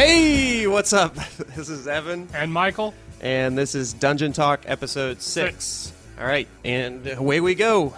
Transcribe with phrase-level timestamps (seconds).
[0.00, 1.14] Hey, what's up?
[1.54, 5.92] This is Evan, And Michael, and this is Dungeon Talk episode six.
[6.18, 7.94] All right, and away we go.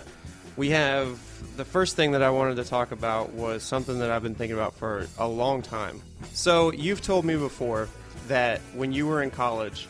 [0.56, 1.20] We have
[1.56, 4.56] the first thing that I wanted to talk about was something that I've been thinking
[4.56, 6.02] about for a long time.
[6.32, 7.88] So you've told me before
[8.26, 9.86] that when you were in college,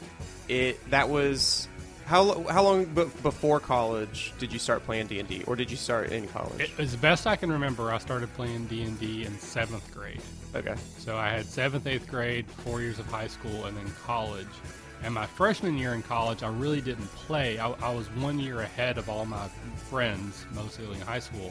[0.51, 1.67] it that was
[2.13, 5.71] how how long b- before college did you start playing D and D, or did
[5.71, 6.61] you start in college?
[6.61, 10.21] it, as best I can remember, I started playing D and D in seventh grade.
[10.55, 14.47] okay, So I had seventh, eighth grade, four years of high school, and then college.
[15.03, 17.59] And my freshman year in college, I really didn't play.
[17.59, 19.49] I, I was one year ahead of all my
[19.89, 21.51] friends, mostly in high school.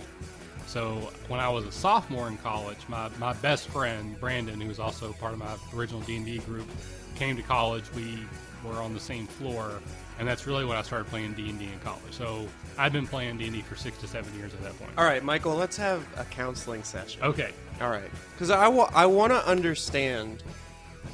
[0.67, 4.79] So when I was a sophomore in college, my, my best friend Brandon, who was
[4.79, 6.69] also part of my original D and D group,
[7.15, 7.83] came to college.
[7.95, 8.19] We
[8.63, 9.81] were on the same floor,
[10.21, 12.11] and that's really when I started playing D and D in college.
[12.11, 14.91] So I've been playing D and D for six to seven years at that point.
[14.95, 15.55] all right, Michael.
[15.55, 17.23] Let's have a counseling session.
[17.23, 17.49] Okay.
[17.81, 20.43] All right, because I wa- I want to understand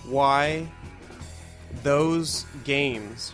[0.05, 0.67] why
[1.83, 3.33] those games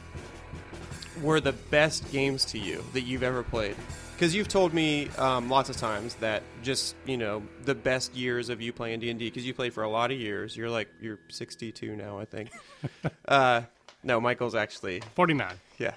[1.23, 3.75] were the best games to you that you've ever played.
[4.13, 8.49] Because you've told me um, lots of times that just you know the best years
[8.49, 10.55] of you playing D and D because you played for a lot of years.
[10.55, 12.52] You're like you're 62 now, I think.
[13.27, 13.63] uh,
[14.03, 15.55] no, Michael's actually Forty nine.
[15.77, 15.93] yeah.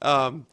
[0.00, 0.46] Um,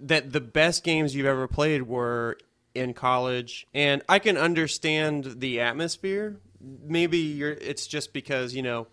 [0.00, 2.36] that the best games you've ever played were
[2.74, 6.36] in college, and I can understand the atmosphere.
[6.60, 7.52] Maybe you're.
[7.52, 8.88] It's just because you know,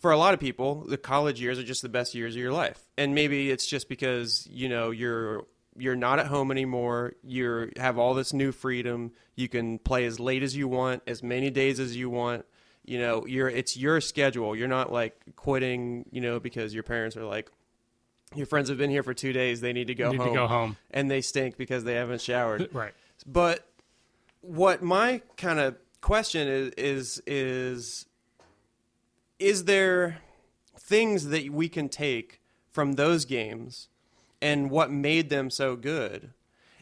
[0.00, 2.52] for a lot of people, the college years are just the best years of your
[2.52, 5.44] life, and maybe it's just because you know you're
[5.76, 7.14] you're not at home anymore.
[7.22, 9.12] You have all this new freedom.
[9.36, 12.44] You can play as late as you want, as many days as you want
[12.84, 14.54] you know you're it's your schedule.
[14.56, 17.50] You're not like quitting you know because your parents are like
[18.34, 19.60] your friends have been here for two days.
[19.60, 20.34] They need to go Need to home.
[20.34, 20.76] go home.
[20.90, 22.68] and they stink because they haven't showered.
[22.74, 22.92] Right.
[23.26, 23.66] but
[24.42, 28.06] what my kind of question is is is
[29.38, 30.18] is there
[30.78, 32.40] things that we can take
[32.70, 33.88] from those games
[34.40, 36.30] and what made them so good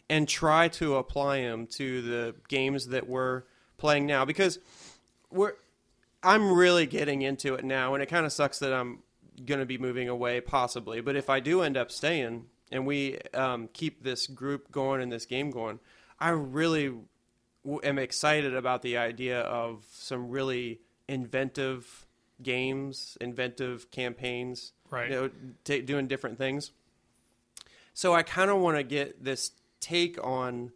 [0.09, 3.43] and try to apply them to the games that we're
[3.77, 4.23] playing now?
[4.25, 4.59] Because
[5.31, 5.53] we're
[6.21, 8.99] I'm really getting into it now and it kind of sucks that I'm
[9.45, 13.17] going to be moving away possibly but if I do end up staying and we
[13.33, 15.79] um, keep this group going and this game going
[16.19, 16.93] I really
[17.63, 22.05] w- am excited about the idea of some really inventive
[22.41, 25.09] games inventive campaigns Right.
[25.11, 25.29] you know
[25.63, 26.71] ta doing different things
[27.93, 30.71] so I kind of want to get this take on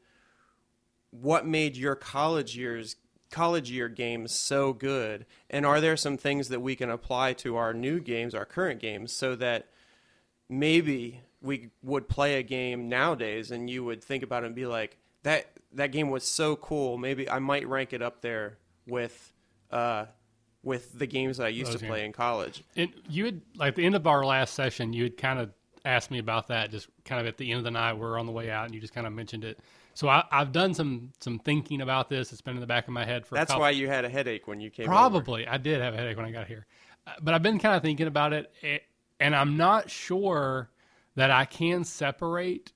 [1.12, 2.96] what made your college years
[3.34, 7.56] college year games so good and are there some things that we can apply to
[7.56, 9.68] our new games our current games so that
[10.48, 14.68] maybe we would play a game nowadays and you would think about it and be
[14.68, 18.58] like that that game was so cool maybe I might rank it up there
[18.88, 19.34] with
[19.72, 20.06] uh
[20.62, 22.06] with the games that I used Those to play games.
[22.06, 25.40] in college And you had like the end of our last session, you had kind
[25.40, 25.52] of
[25.86, 27.94] asked me about that, just kind of at the end of the night.
[27.94, 29.60] We're on the way out, and you just kind of mentioned it.
[29.94, 32.32] So I, I've done some some thinking about this.
[32.32, 34.06] It's been in the back of my head for a that's couple, why you had
[34.06, 34.94] a headache when you came over.
[34.94, 36.66] probably I did have a headache when I got here,
[37.06, 38.52] Uh, but I've been kind of thinking about it,
[39.20, 40.70] and I'm not sure
[41.16, 42.74] that I can separate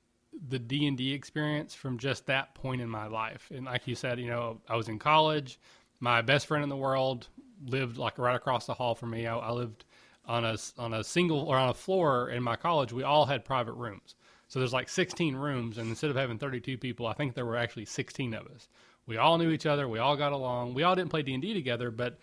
[0.50, 3.52] the D and D experience from just that point in my life.
[3.54, 5.60] And like you said, you know, I was in college.
[6.00, 7.28] My best friend in the world
[7.66, 9.26] lived like right across the hall from me.
[9.26, 9.86] I, I lived
[10.26, 12.94] on a on a single or on a floor in my college.
[12.94, 14.14] We all had private rooms.
[14.48, 17.58] So there's like 16 rooms, and instead of having 32 people, I think there were
[17.58, 18.70] actually 16 of us.
[19.06, 19.88] We all knew each other.
[19.88, 20.74] We all got along.
[20.74, 22.18] We all didn't play D and D together, but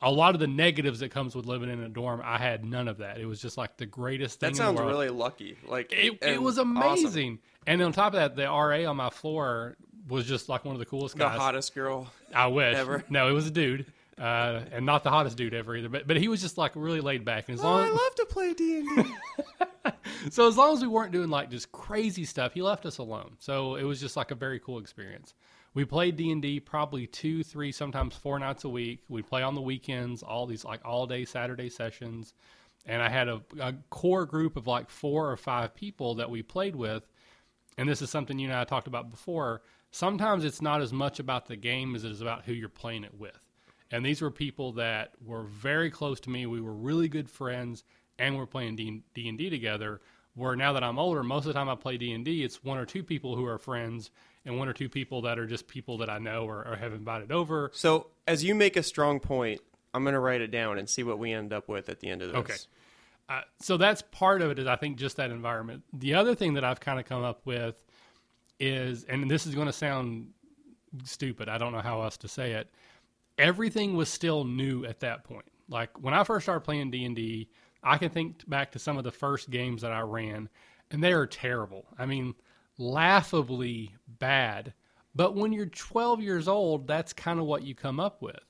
[0.00, 2.88] a lot of the negatives that comes with living in a dorm, I had none
[2.88, 3.18] of that.
[3.18, 4.48] It was just like the greatest thing.
[4.48, 4.92] That in sounds the world.
[4.94, 5.56] really lucky.
[5.66, 6.76] Like It, it was awesome.
[6.76, 7.38] amazing.
[7.66, 9.76] And on top of that, the RA on my floor
[10.08, 11.34] was just like one of the coolest guys.
[11.34, 12.10] The hottest girl.
[12.34, 12.76] I wish.
[12.76, 13.04] ever.
[13.08, 13.86] No, it was a dude,
[14.18, 15.88] uh, and not the hottest dude ever either.
[15.88, 17.48] But but he was just like really laid back.
[17.48, 19.90] And as Oh, long I love to play D and D.
[20.30, 23.36] so as long as we weren't doing like just crazy stuff, he left us alone.
[23.38, 25.34] So it was just like a very cool experience.
[25.74, 29.00] We played D and D probably two, three, sometimes four nights a week.
[29.08, 32.34] We'd play on the weekends, all these like all day Saturday sessions.
[32.86, 36.42] And I had a, a core group of like four or five people that we
[36.42, 37.02] played with.
[37.76, 39.62] And this is something you and I talked about before.
[39.90, 43.02] Sometimes it's not as much about the game as it is about who you're playing
[43.04, 43.38] it with.
[43.94, 46.46] And these were people that were very close to me.
[46.46, 47.84] We were really good friends,
[48.18, 50.00] and we're playing D and D together.
[50.34, 52.64] Where now that I'm older, most of the time I play D and D, it's
[52.64, 54.10] one or two people who are friends,
[54.44, 56.92] and one or two people that are just people that I know or, or have
[56.92, 57.70] invited over.
[57.72, 59.60] So as you make a strong point,
[59.94, 62.08] I'm going to write it down and see what we end up with at the
[62.08, 62.36] end of this.
[62.38, 62.54] Okay.
[63.28, 65.84] Uh, so that's part of it is I think just that environment.
[65.92, 67.76] The other thing that I've kind of come up with
[68.58, 70.30] is, and this is going to sound
[71.04, 71.48] stupid.
[71.48, 72.68] I don't know how else to say it.
[73.38, 75.46] Everything was still new at that point.
[75.68, 77.48] Like when I first started playing D and D,
[77.82, 80.48] I can think back to some of the first games that I ran,
[80.90, 81.86] and they are terrible.
[81.98, 82.34] I mean,
[82.78, 84.72] laughably bad.
[85.14, 88.40] But when you're 12 years old, that's kind of what you come up with.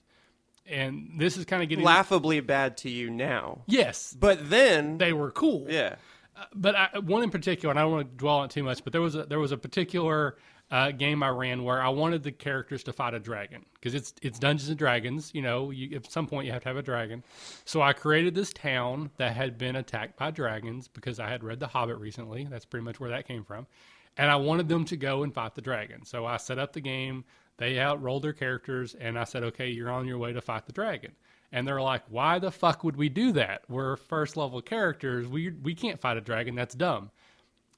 [0.67, 3.63] And this is kind of getting laughably bad to you now.
[3.67, 5.67] yes, But then, they were cool.
[5.69, 5.97] yeah,
[6.35, 8.63] uh, but I, one in particular, and I don't want to dwell on it too
[8.63, 10.39] much, but there was a, there was a particular
[10.75, 14.13] uh, game I ran where I wanted the characters to fight a dragon because it's
[14.23, 15.31] it's Dungeons and Dragons.
[15.33, 17.23] You know, you, at some point you have to have a dragon.
[17.65, 21.61] So I created this town that had been attacked by dragons because I had read
[21.61, 22.49] The Hobbit recently.
[22.51, 23.69] That's pretty much where that came from,
[24.17, 26.05] and I wanted them to go and fight the dragon.
[26.05, 27.25] So I set up the game.
[27.57, 30.73] They outrolled their characters, and I said, "Okay, you're on your way to fight the
[30.73, 31.13] dragon."
[31.53, 33.63] And they're like, "Why the fuck would we do that?
[33.69, 35.29] We're first level characters.
[35.29, 36.57] We we can't fight a dragon.
[36.57, 37.13] That's dumb."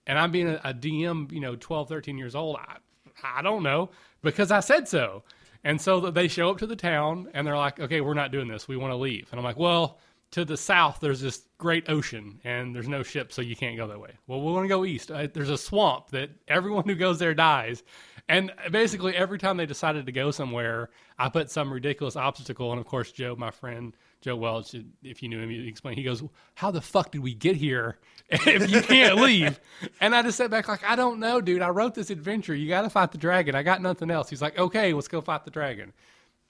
[0.06, 2.76] and I'm being a, a DM, you know, 12, 13 years old, I,
[3.22, 3.90] I don't know
[4.22, 5.22] because I said so.
[5.64, 8.46] And so they show up to the town and they're like, okay, we're not doing
[8.46, 8.68] this.
[8.68, 9.28] We want to leave.
[9.30, 9.98] And I'm like, well,
[10.32, 13.86] to the south, there's this great ocean and there's no ship, so you can't go
[13.88, 14.12] that way.
[14.26, 15.08] Well, we want to go east.
[15.08, 17.82] There's a swamp that everyone who goes there dies.
[18.28, 22.72] And basically, every time they decided to go somewhere, I put some ridiculous obstacle.
[22.72, 23.96] And of course, Joe, my friend,
[24.26, 24.75] Joe Welch,
[25.05, 25.99] if you knew him, he explained.
[25.99, 26.20] He goes,
[26.56, 29.61] How the fuck did we get here if you can't leave?
[30.00, 31.62] And I just sat back, like, I don't know, dude.
[31.62, 32.52] I wrote this adventure.
[32.52, 33.55] You got to fight the dragon.
[33.55, 34.28] I got nothing else.
[34.28, 35.93] He's like, Okay, let's go fight the dragon.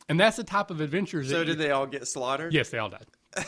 [0.08, 2.54] And that's the type of adventures so did you- they all get slaughtered?
[2.54, 3.04] Yes, they all died.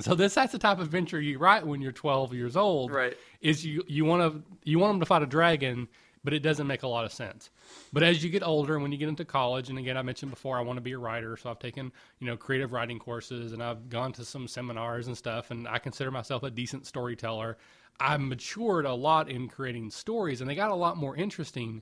[0.00, 2.90] so this that's the type of adventure you write when you're 12 years old.
[2.90, 3.16] Right.
[3.40, 5.86] Is you you want to you want them to fight a dragon,
[6.28, 7.48] but it doesn't make a lot of sense.
[7.90, 10.30] But as you get older, and when you get into college, and again I mentioned
[10.30, 13.54] before, I want to be a writer, so I've taken you know creative writing courses,
[13.54, 17.56] and I've gone to some seminars and stuff, and I consider myself a decent storyteller.
[17.98, 21.80] I've matured a lot in creating stories, and they got a lot more interesting.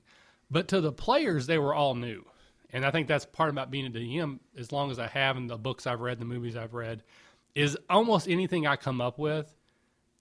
[0.49, 2.23] But to the players, they were all new.
[2.71, 5.47] And I think that's part about being a DM, as long as I have in
[5.47, 7.03] the books I've read, the movies I've read,
[7.53, 9.53] is almost anything I come up with,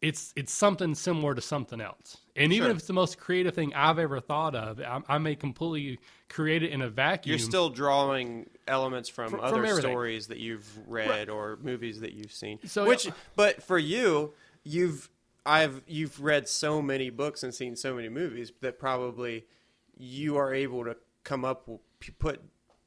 [0.02, 2.18] it's it's something similar to something else.
[2.36, 2.70] And even Sure.
[2.72, 5.98] if it's the most creative thing I've ever thought of, I, I may completely
[6.28, 7.30] create it in a vacuum.
[7.32, 9.90] You're still drawing elements from from other everything.
[9.90, 12.58] stories that you've read or movies that you've seen.
[12.66, 14.34] So- Which, uh, but for you,
[14.64, 15.08] you've
[15.46, 19.46] I've you've read so many books and seen so many movies that probably
[19.96, 21.80] you are able to come up with
[22.18, 22.42] put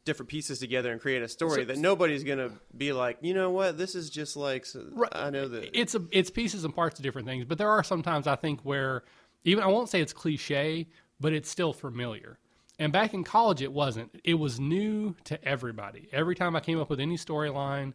[0.10, 3.52] different pieces together and create a story So- that nobody's gonna be like, you know
[3.52, 5.12] what, this is just like so- Right.
[5.16, 7.46] I know that it's a, it's pieces and parts of different things.
[7.46, 9.04] But there are sometimes I think where
[9.44, 10.88] even I won't say it's cliche,
[11.20, 12.40] but it's still familiar.
[12.80, 14.10] And back in college, it wasn't.
[14.24, 16.08] It was new to everybody.
[16.14, 17.94] Every time I came up with any storyline,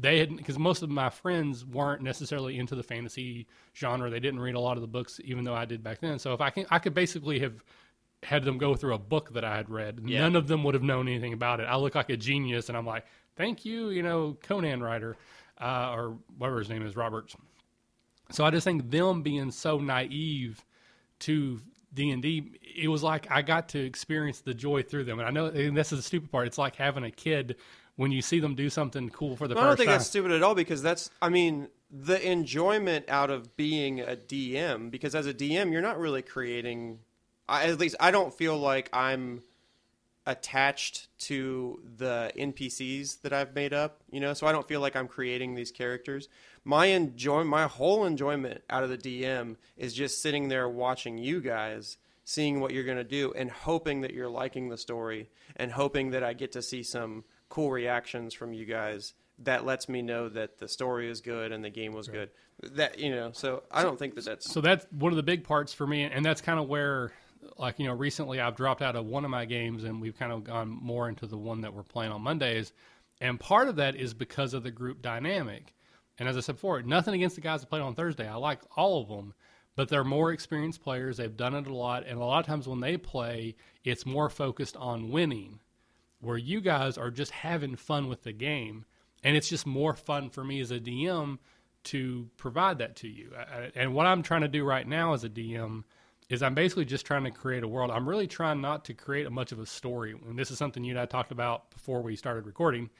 [0.00, 4.10] they had because most of my friends weren't necessarily into the fantasy genre.
[4.10, 6.18] They didn't read a lot of the books, even though I did back then.
[6.18, 7.62] So if I can, I could basically have
[8.26, 10.00] had them go through a book that I had read.
[10.04, 10.22] Yeah.
[10.22, 11.64] None of them would have known anything about it.
[11.64, 13.06] I look like a genius, and I'm like,
[13.36, 15.16] "Thank you, you know, Conan writer,
[15.60, 17.36] uh, or whatever his name is, Roberts."
[18.32, 20.64] So I just think them being so naive
[21.20, 21.60] to
[21.94, 25.20] D and D, it was like I got to experience the joy through them.
[25.20, 26.48] And I know and this is the stupid part.
[26.48, 27.54] It's like having a kid
[27.94, 29.66] when you see them do something cool for the first time.
[29.66, 29.94] I don't think time.
[29.98, 34.90] that's stupid at all because that's I mean the enjoyment out of being a DM
[34.90, 36.98] because as a DM you're not really creating
[37.48, 39.42] I, at least I don't feel like I'm
[40.26, 44.96] attached to the NPCs that I've made up, you know, so I don't feel like
[44.96, 46.28] I'm creating these characters.
[46.64, 51.40] My enjoy my whole enjoyment out of the DM is just sitting there watching you
[51.40, 55.70] guys seeing what you're going to do and hoping that you're liking the story and
[55.70, 60.02] hoping that I get to see some cool reactions from you guys that lets me
[60.02, 62.30] know that the story is good and the game was good.
[62.72, 65.44] That you know, so I don't think that that's so that's one of the big
[65.44, 67.12] parts for me and that's kind of where
[67.58, 70.32] like you know recently i've dropped out of one of my games and we've kind
[70.32, 72.72] of gone more into the one that we're playing on mondays.
[73.18, 75.72] And part of that is because of the group dynamic.
[76.18, 78.28] And as i said before nothing against the guys that played on thursday.
[78.28, 79.34] I like all of them
[79.74, 81.18] but they're more experienced players.
[81.18, 82.06] They've done it a lot.
[82.06, 85.60] And a lot of times when they play it's more focused on winning
[86.20, 88.84] where you guys are just having fun with the game.
[89.22, 91.38] And it's just more fun for me as a dm
[91.84, 93.32] to provide that to you.
[93.74, 95.84] And what i'm trying to do right now as a dm
[96.28, 97.90] is i'm basically just trying to create a world.
[97.90, 100.14] I'm really trying not to create a much of a story.
[100.28, 102.90] And this is something you and i talked about before we started recording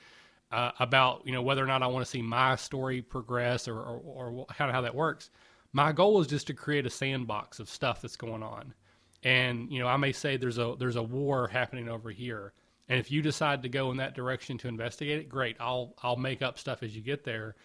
[0.53, 3.79] uh, about you know whether or not i want to see my story progress or,
[3.81, 5.31] or, or kind of how that works.
[5.73, 8.75] My goal is just to create a sandbox of stuff that's going on.
[9.23, 12.53] And you know i may say there's a there's a war happening over here.
[12.89, 15.57] And if you decide to go in that direction to investigate it great.
[15.59, 17.57] I'll i'll make up stuff as you get there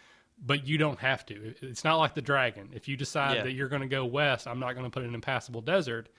[0.45, 3.43] but you don't have to it's not like the dragon if you decide Yeah.
[3.43, 6.09] that you're going to go west i'm not going to put an impassable desert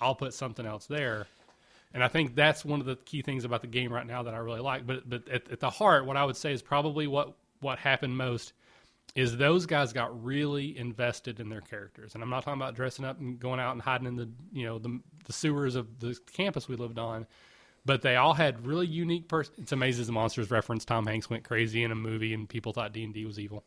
[0.00, 1.26] i'll put something else there
[1.94, 4.32] And I think that's one of the key things about the game right now that
[4.32, 4.86] I really like.
[4.86, 8.16] But but at, at the heart, what I would say is probably what what happened
[8.16, 8.54] most
[9.14, 12.14] is those guys got really invested in their characters.
[12.14, 14.64] And I'm not talking about dressing up and going out and hiding in the you
[14.64, 17.26] know the the sewers of the campus we lived on.
[17.84, 19.54] But they all had really unique person.
[19.58, 20.84] It's a Mazes and Monsters reference.
[20.84, 23.64] Tom Hanks went crazy in a movie, and people thought D and D was evil.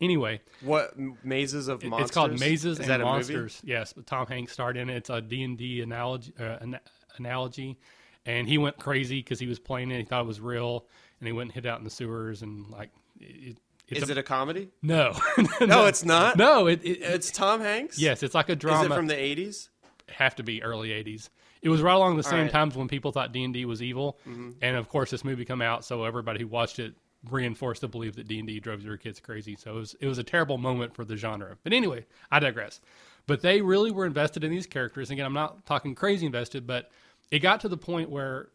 [0.00, 2.08] Anyway, What mazes of monsters?
[2.08, 3.12] it's called Mazes Is and that a movie?
[3.34, 3.60] Monsters.
[3.64, 4.96] Yes, but Tom Hanks starred in it.
[4.96, 6.80] It's a D and D analogy, uh, an-
[7.16, 7.78] analogy,
[8.26, 9.98] and he went crazy because he was playing it.
[9.98, 10.86] He thought it was real,
[11.20, 12.90] and he went and hid out in the sewers and like.
[13.20, 14.70] It, it's Is a, it a comedy?
[14.82, 15.14] no?
[15.60, 16.36] No, it's not.
[16.38, 16.66] no.
[16.66, 17.98] It, it, It's Tom Hanks.
[17.98, 18.86] yes, it's like a drama.
[18.86, 19.68] Is it from the '80s?
[20.10, 21.30] have to be early 80s
[21.64, 22.50] it was right along the same right.
[22.50, 24.18] times when people thought d&d was evil.
[24.28, 24.50] Mm-hmm.
[24.60, 26.94] And of course this movie come out so everybody who watched it
[27.30, 29.56] reinforced the belief that d&d drove their kids crazy.
[29.56, 31.56] So it was, it was a terrible moment for the genre.
[31.64, 32.80] But anyway i digress.
[33.26, 35.10] But they really were invested in these characters.
[35.10, 36.90] Again i'm not talking crazy invested but
[37.30, 38.50] it got to the point where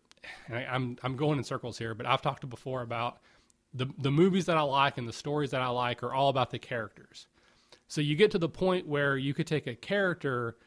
[0.50, 3.20] I, I'm, I'm going in circles here but i've talked before about
[3.74, 6.52] the, the movies that i like and the stories that i like are all about
[6.52, 7.28] the characters.
[7.88, 10.58] So you get to the point where you could take a character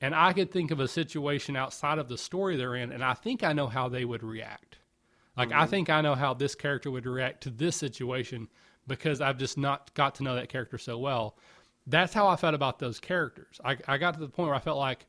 [0.00, 3.14] and I could think of a situation outside of the story they're in, and I
[3.14, 4.78] think I know how they would react.
[5.36, 5.70] Like I mm-hmm.
[5.70, 8.48] think I know how this character would react to this situation
[8.86, 11.36] because I've just not got to know that character so well.
[11.86, 13.60] That's how I felt about those characters.
[13.64, 15.06] I, I got to the point where I felt like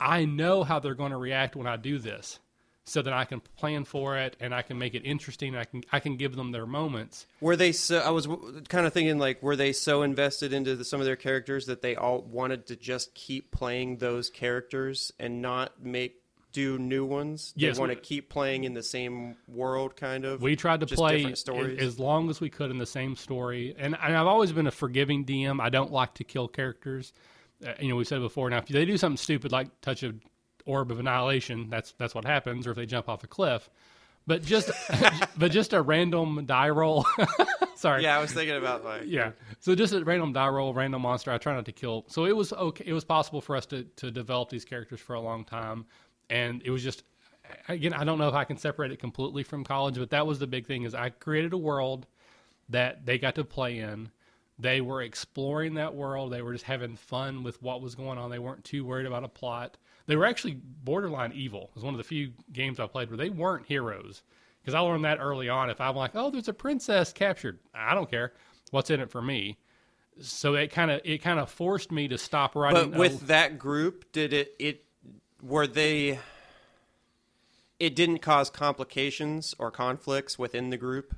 [0.00, 2.38] I know how they're going to react when I do this,
[2.86, 5.56] so that I can plan for it and I can make it interesting.
[5.56, 7.26] I can I can give them their moments.
[7.40, 7.98] Were they so?
[7.98, 8.26] I was
[8.68, 11.82] kind of thinking like, were they so invested into the, some of their characters that
[11.82, 17.52] they all wanted to just keep playing those characters and not make do new ones?
[17.56, 20.40] They Yes, want to keep playing in the same world, kind of.
[20.40, 21.80] We tried to play stories?
[21.80, 24.70] as long as we could in the same story, and, and I've always been a
[24.72, 25.60] forgiving DM.
[25.60, 27.12] I don't like to kill characters.
[27.66, 28.48] Uh, you know, we said before.
[28.48, 30.14] Now, if they do something stupid like touch a
[30.66, 33.70] orb of annihilation, that's that's what happens, or if they jump off a cliff.
[34.26, 34.70] But just
[35.38, 37.06] but just a random die roll.
[37.76, 38.02] Sorry.
[38.02, 39.02] yeah, I was thinking about like.
[39.06, 39.32] Yeah.
[39.60, 41.30] So just a random die roll, random monster.
[41.30, 42.04] I try not to kill.
[42.08, 42.84] So it was okay.
[42.86, 45.86] It was possible for us to to develop these characters for a long time,
[46.28, 47.04] and it was just
[47.68, 47.92] again.
[47.92, 50.46] I don't know if I can separate it completely from college, but that was the
[50.46, 50.82] big thing.
[50.82, 52.06] Is I created a world
[52.68, 54.10] that they got to play in.
[54.58, 56.32] They were exploring that world.
[56.32, 58.30] They were just having fun with what was going on.
[58.30, 59.76] They weren't too worried about a plot.
[60.06, 61.64] They were actually borderline evil.
[61.70, 64.22] It was one of the few games I played where they weren't heroes.
[64.62, 65.70] Because I learned that early on.
[65.70, 68.32] If I'm like, oh, there's a princess captured, I don't care.
[68.72, 69.58] What's in it for me?
[70.20, 72.90] So it kind of it kind of forced me to stop writing.
[72.90, 74.84] But with that group, did it it
[75.40, 76.18] were they?
[77.78, 81.14] It didn't cause complications or conflicts within the group.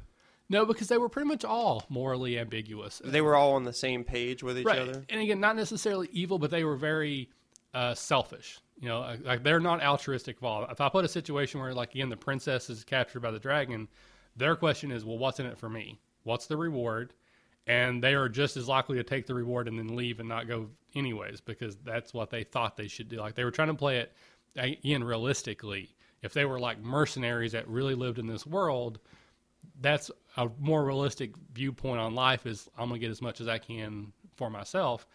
[0.51, 3.01] no, because they were pretty much all morally ambiguous.
[3.05, 4.81] They were all on the same page with each right.
[4.81, 5.05] other.
[5.09, 7.31] And again, not necessarily evil, but they were very
[7.73, 8.59] uh, selfish.
[8.81, 10.65] You know, like- they're not altruistic all.
[10.71, 13.89] If I put a situation where, like, again, the princess is captured by the dragon,
[14.37, 15.99] their question is, well, what's in it for me?
[16.23, 17.13] What's the reward?
[17.67, 20.49] And they are just as likely to take the reward and then leave and not
[20.49, 23.17] go anyways because that's what they thought they should do.
[23.17, 24.13] Like they were trying to play it
[24.59, 25.95] uh, again realistically.
[26.23, 29.01] If they were like mercenaries that really lived in this world,
[29.81, 33.49] that's a more realistic viewpoint on life is I'm going to get as much as
[33.49, 35.07] I can for myself.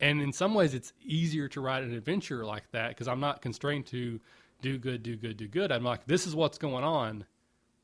[0.00, 3.42] And in some ways, it's easier to write an adventure like that because I'm not
[3.42, 4.20] constrained to
[4.60, 5.72] do good, do good, do good.
[5.72, 7.24] I'm like, this is what's going on.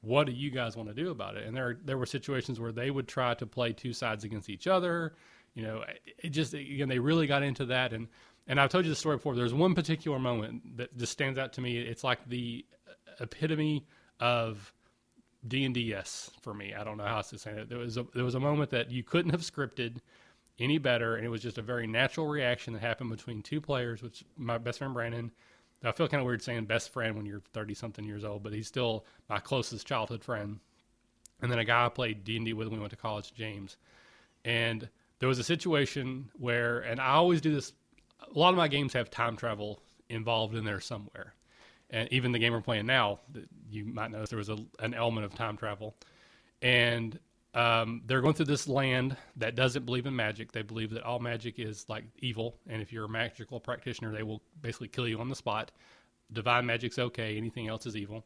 [0.01, 1.47] What do you guys want to do about it?
[1.47, 4.67] And there, there were situations where they would try to play two sides against each
[4.67, 5.15] other.
[5.55, 5.85] You know,
[6.19, 7.93] it just again they really got into that.
[7.93, 8.09] And
[8.47, 9.35] and I've told you the story before.
[9.35, 11.79] There's one particular moment that just stands out to me.
[11.79, 13.87] It's like the uh, epitome
[14.21, 14.73] of
[15.47, 16.75] D and DS for me.
[16.75, 17.69] I don't know how else to say it.
[17.69, 19.99] There was a there was a moment that you couldn't have scripted
[20.59, 24.03] any better, and it was just a very natural reaction that happened between two players.
[24.03, 25.33] Which my best friend Brandon,
[25.83, 28.53] I feel kind of weird saying best friend when you're thirty something years old, but
[28.53, 30.61] he's still my closest childhood friend.
[31.43, 33.35] And then a guy I played D and D with when we went to college,
[33.35, 33.77] James,
[34.45, 37.73] and there was a situation where, and I always do this.
[38.21, 41.35] A lot of my games have time travel involved in there somewhere
[41.95, 43.21] and even the game we're playing now,
[43.71, 45.95] you might notice there was a, an element of time travel,
[46.61, 47.19] and
[47.55, 50.53] um, they're going through this land that doesn't believe in magic.
[50.53, 54.23] They believe that all magic is like evil, and if you're a magical practitioner, they
[54.23, 55.71] will basically kill you on the spot.
[56.33, 58.25] Divine magic's okay; anything else is evil.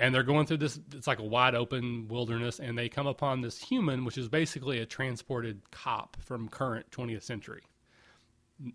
[0.00, 0.78] And they're going through this.
[0.92, 4.80] It's like a wide open wilderness, and they come upon this human, which is basically
[4.80, 7.62] a transported cop from current 20th century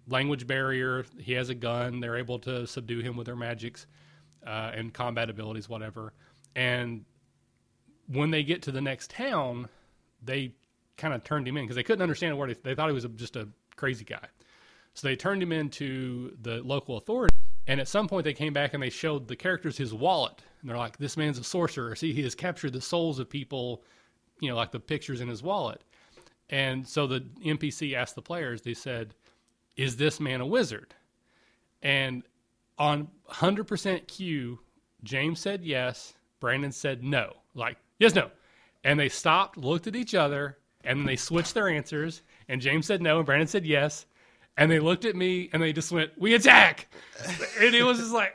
[0.08, 1.06] language barrier.
[1.20, 2.00] He has a gun.
[2.00, 3.88] They're able to subdue him with their magics
[4.46, 6.14] uh, and combat abilities, whatever.
[6.56, 7.06] And
[8.12, 9.70] when they get to the next town,
[10.24, 10.54] they
[10.98, 13.06] kind of turned him in because they couldn't understand what he, they thought he was
[13.06, 14.26] a, just a crazy guy.
[14.94, 17.36] So they turned him into the local authority.
[17.68, 20.42] And at some point, they came back and they showed the characters his wallet.
[20.62, 21.96] And they're like, this man's a sorcerer.
[21.96, 23.84] See, he has captured the souls of people,
[24.40, 25.84] you know, like the pictures in his wallet.
[26.50, 29.14] And so the NPC asked the players, they said,
[29.78, 30.96] is this man a wizard?
[31.84, 32.24] And
[32.78, 34.60] on 100% cue,
[35.04, 36.14] James said yes.
[36.40, 37.34] Brandon said no.
[37.54, 38.32] Like, yes, no.
[38.84, 42.24] And they stopped, looked at each other, and then they switched their answers.
[42.48, 44.06] And James said no, and Brandon said yes.
[44.58, 46.88] And they looked at me and they just went, "We attack!"
[47.60, 48.34] and it was just like,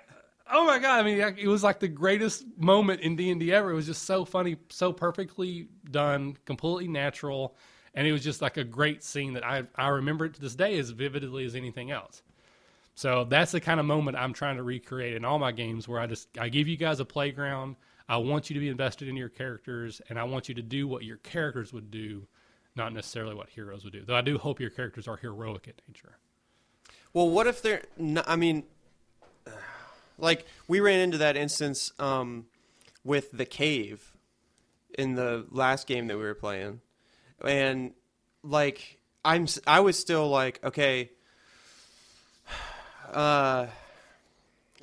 [0.51, 1.01] oh my god!
[1.01, 3.71] I mean, it was like the greatest moment in D and D ever.
[3.71, 7.57] It was just so funny, so perfectly done, completely natural,
[7.95, 10.55] and it was just like a great scene that I I remember it to this
[10.55, 12.23] day as vividly as anything else.
[12.95, 16.01] So that's the kind of moment I'm trying to recreate in all my games, where
[16.01, 17.77] I just I give you guys a playground.
[18.09, 20.87] I want you to be invested in your characters, and I want you to do
[20.87, 22.27] what your characters would do
[22.77, 24.05] not necessarily what heroes would do.
[24.05, 26.19] Though I do hope your characters are heroic in nature.
[27.13, 27.83] Well, what if they're?
[27.97, 28.65] Not, I mean,
[30.19, 32.47] like we ran into that instance um,
[33.05, 34.13] with the cave
[34.99, 36.81] in the last game that we were playing,
[37.45, 37.93] and
[38.43, 41.11] like I'm, I was still like, okay,
[43.13, 43.67] uh,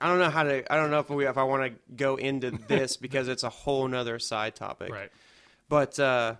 [0.01, 0.73] I don't know how to.
[0.73, 3.49] I don't know if we if I want to go into this because it's a
[3.49, 4.91] whole nother side topic.
[4.91, 5.11] Right.
[5.69, 6.35] But uh,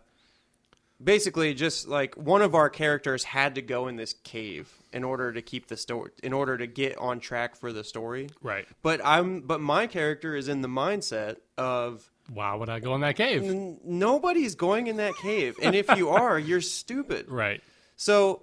[1.04, 5.32] basically just like one of our characters had to go in this cave in order
[5.32, 9.02] to keep the story in order to get on track for the story right but
[9.04, 13.16] i'm but my character is in the mindset of why would i go in that
[13.16, 17.62] cave n- nobody's going in that cave and if you are you're stupid right
[17.96, 18.42] so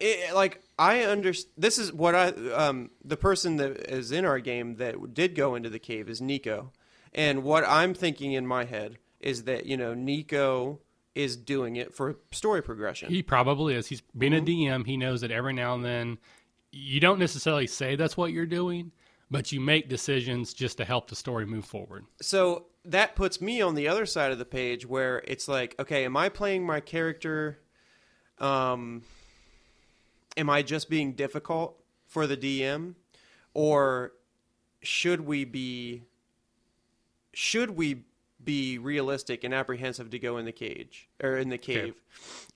[0.00, 4.38] it, like i understand this is what i um the person that is in our
[4.38, 6.72] game that did go into the cave is nico
[7.12, 10.80] and what i'm thinking in my head is that you know nico
[11.18, 13.10] is doing it for story progression.
[13.10, 13.88] He probably is.
[13.88, 14.72] He's being mm-hmm.
[14.72, 14.86] a DM.
[14.86, 16.18] He knows that every now and then
[16.70, 18.92] you don't necessarily say that's what you're doing,
[19.28, 22.06] but you make decisions just to help the story move forward.
[22.22, 26.04] So that puts me on the other side of the page where it's like, okay,
[26.04, 27.58] am I playing my character?
[28.38, 29.02] Um,
[30.38, 32.94] am I just being difficult for the DM,
[33.52, 34.12] or
[34.82, 36.04] should we be?
[37.34, 38.04] Should we
[38.42, 41.76] be realistic and apprehensive to go in the cage or in the cave.
[41.76, 41.92] Okay.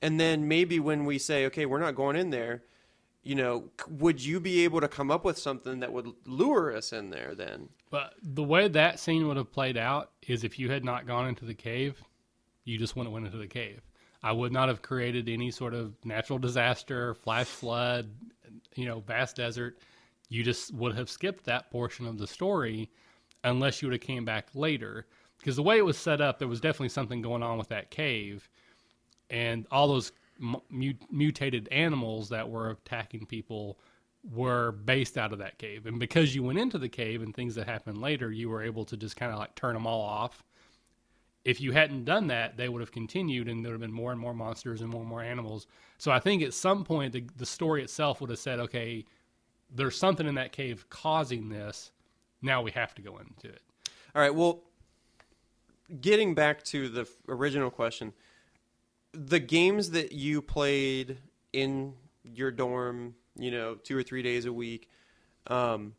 [0.00, 2.62] And then maybe when we say, okay, we're not going in there,
[3.22, 6.92] you know, would you be able to come up with something that would lure us
[6.92, 7.68] in there then?
[7.90, 11.28] But the way that scene would have played out is if you had not gone
[11.28, 12.02] into the cave,
[12.64, 13.82] you just wouldn't went into the cave.
[14.22, 18.10] I would not have created any sort of natural disaster, flash flood,
[18.76, 19.78] you know, vast desert.
[20.28, 22.90] You just would have skipped that portion of the story
[23.44, 25.06] unless you would have came back later
[25.42, 27.90] because the way it was set up, there was definitely something going on with that
[27.90, 28.48] cave,
[29.28, 30.12] and all those
[31.10, 33.78] mutated animals that were attacking people
[34.32, 35.86] were based out of that cave.
[35.86, 38.84] And because you went into the cave and things that happened later, you were able
[38.84, 40.44] to just kind of like turn them all off.
[41.44, 44.12] If you hadn't done that, they would have continued and there would have been more
[44.12, 45.66] and more monsters and more and more animals.
[45.98, 49.04] So I think at some point, the, the story itself would have said, okay,
[49.74, 51.90] there's something in that cave causing this.
[52.42, 53.62] Now we have to go into it.
[54.14, 54.34] All right.
[54.34, 54.62] Well,
[56.00, 58.12] getting back to the original question,
[59.12, 61.18] the games that you played
[61.52, 64.88] in your dorm, you know, two or three days a week,
[65.48, 65.94] um,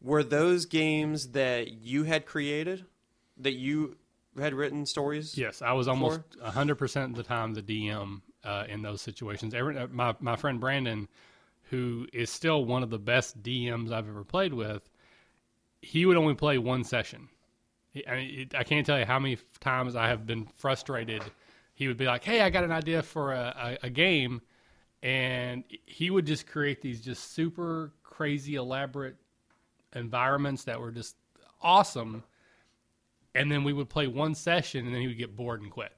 [0.00, 2.84] were those games that you had created,
[3.38, 3.96] that you
[4.38, 5.36] had written stories?
[5.36, 9.54] Yes, I was almost hundred percent of the time the DM uh, in those situations.
[9.54, 11.08] Every, uh, my my friend Brandon,
[11.64, 14.88] who is still one of the best DMs I've ever played with,
[15.80, 17.28] he would only play one session
[18.08, 21.22] I mean, it, I can't tell you how many times I have been frustrated.
[21.74, 24.40] He would be like, "Hey, I got an idea for a, a, a game,"
[25.02, 29.16] and he would just create these just super crazy, elaborate
[29.94, 31.16] environments that were just
[31.60, 32.24] awesome.
[33.34, 35.92] And then we would play one session, and then he would get bored and quit.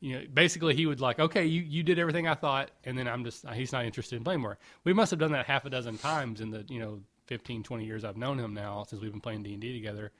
[0.00, 3.08] You know, basically, he would like, "Okay, you you did everything I thought," and then
[3.08, 4.58] I'm just he's not interested in playing more.
[4.84, 7.84] We must have done that half a dozen times in the you know 15, 20
[7.84, 10.12] years I've known him now since we've been playing D and D together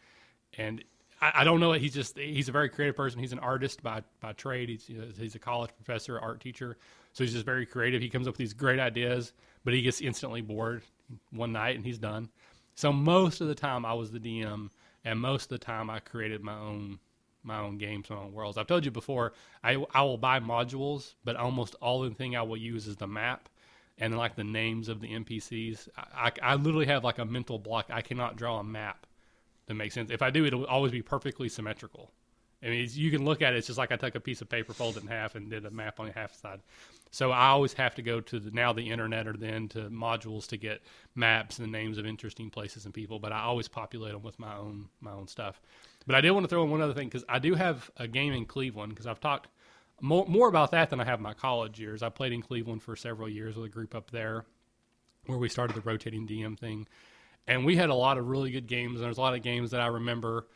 [0.57, 0.83] and
[1.21, 1.73] I, I, don't know.
[1.73, 3.21] He's just he's a very creative person.
[3.21, 4.69] He's an artist by by trade.
[4.69, 6.77] He's you know, he's a college professor, art teacher.
[7.13, 8.03] So he's just very creative.
[8.03, 9.33] He comes up with these great ideas,
[9.65, 10.83] but he gets instantly bored
[11.31, 12.29] one night and he's done.
[12.75, 14.69] So most of the time I was the DM,
[15.07, 16.99] and most of the time I created my own
[17.43, 18.59] my own games, my own worlds.
[18.59, 22.43] I've told you before, I I will buy modules, but almost all the thing I
[22.43, 23.49] will use is the map
[23.99, 25.89] and like the names of the NPCs.
[25.97, 27.87] I, I, I literally have like a mental block.
[27.89, 29.07] I cannot draw a map
[29.67, 30.11] that makes sense.
[30.11, 32.11] If I do, it'll always be perfectly symmetrical.
[32.63, 33.59] I mean, you can look at it.
[33.59, 35.67] It's just like I took a piece of paper, folded it in half, and did
[35.67, 36.61] a map on the half side.
[37.11, 40.47] So I always have to go to the, now the internet or then to modules
[40.49, 40.83] to get
[41.15, 43.19] maps and the names of interesting places and people.
[43.19, 45.61] But I always populate them with my own my own stuff.
[46.07, 48.07] But I did want to throw in one other thing because I do have a
[48.07, 49.49] game in Cleveland because I've talked
[50.01, 52.03] more more about that than I have my college years.
[52.03, 54.45] I played in Cleveland for several years with a group up there
[55.27, 56.87] where we started the rotating DM thing,
[57.47, 58.97] and we had a lot of really good games.
[58.97, 60.47] And there's a lot of games that I remember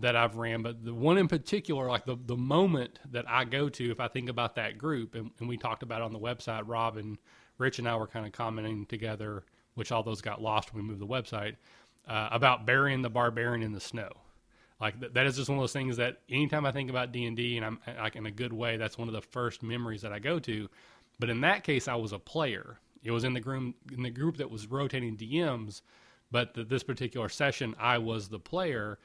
[0.00, 3.68] that I've ran, but the one in particular, like the the moment that I go
[3.68, 6.62] to, if I think about that group, and, and we talked about on the website,
[6.66, 7.18] Rob and
[7.58, 10.88] Rich and I were kind of commenting together, which all those got lost when we
[10.88, 11.56] moved the website,
[12.06, 14.10] uh, about burying the barbarian in the snow.
[14.80, 17.24] Like th- that is just one of those things that anytime I think about D
[17.26, 20.02] and D, and I'm like in a good way, that's one of the first memories
[20.02, 20.68] that I go to.
[21.18, 22.78] But in that case, I was a player.
[23.02, 25.82] It was in the group in the group that was rotating DMs,
[26.30, 28.98] but the, this particular session, I was the player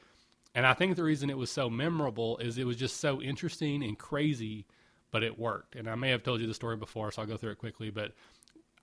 [0.54, 3.84] and I think the reason it was so memorable is it was just so interesting
[3.84, 4.66] and crazy,
[5.10, 5.76] but it worked.
[5.76, 7.90] And I may have told you the story before, so I'll go through it quickly.
[7.90, 8.12] But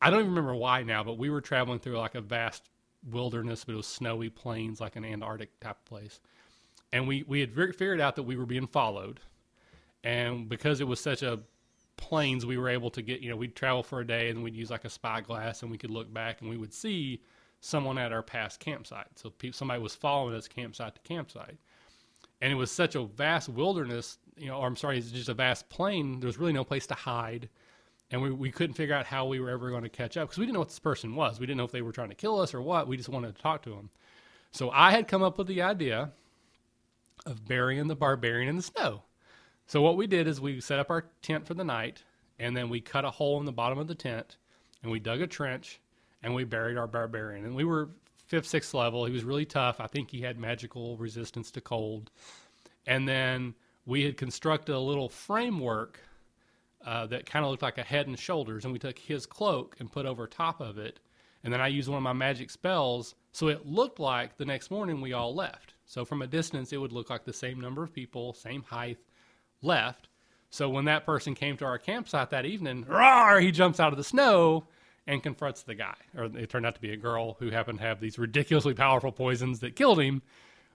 [0.02, 2.70] I don't even remember why now, but we were traveling through like a vast
[3.12, 6.20] wilderness, but it was snowy plains, like an Antarctic type place.
[6.94, 9.20] And we, we had figured out that we were being followed.
[10.04, 11.40] And because it was such a
[11.98, 14.56] plains, we were able to get, you know, we'd travel for a day and we'd
[14.56, 17.22] use like a spyglass and we could look back and we would see
[17.60, 19.08] someone at our past campsite.
[19.16, 21.58] So somebody was following us campsite to campsite.
[22.42, 25.34] And it was such a vast wilderness, you know, or I'm sorry, it's just a
[25.34, 26.20] vast plain.
[26.20, 27.50] There was really no place to hide.
[28.12, 30.38] And we, we couldn't figure out how we were ever going to catch up because
[30.38, 31.40] we didn't know what this person was.
[31.40, 32.88] We didn't know if they were trying to kill us or what.
[32.88, 33.90] We just wanted to talk to them.
[34.52, 36.12] So I had come up with the idea
[37.26, 39.04] of burying the barbarian in the snow.
[39.66, 42.04] So what we did is we set up our tent for the night,
[42.40, 44.38] and then we cut a hole in the bottom of the tent,
[44.82, 45.82] and we dug a trench,
[46.24, 47.46] and we buried our barbarian.
[47.46, 47.90] And we were
[48.26, 49.06] fifth, sixth level.
[49.06, 49.80] He was really tough.
[49.80, 52.12] I think he had magical resistance to cold.
[52.86, 56.00] And then we had constructed a little framework
[56.86, 59.76] uh, that kind of looked like a head and shoulders, and we took his cloak
[59.80, 61.00] and put over top of it.
[61.44, 64.72] And then I used one of my magic spells, so it looked like the next
[64.72, 65.74] morning we all left.
[65.86, 68.98] So from a distance, it would look like the same number of people, same height,
[69.62, 70.10] left.
[70.50, 73.98] So when that person came to our campsite that evening, roar, he jumps out of
[73.98, 74.66] the snow
[75.08, 75.96] and confronts the guy.
[76.16, 79.12] Or it turned out to be a girl who happened to have these ridiculously powerful
[79.12, 80.22] poisons that killed him.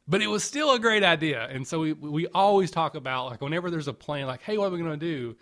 [0.08, 1.46] But it was still a great idea.
[1.48, 4.66] And so we, we always talk about, like, whenever there's a plan, like, hey, what
[4.66, 5.36] are we going to do?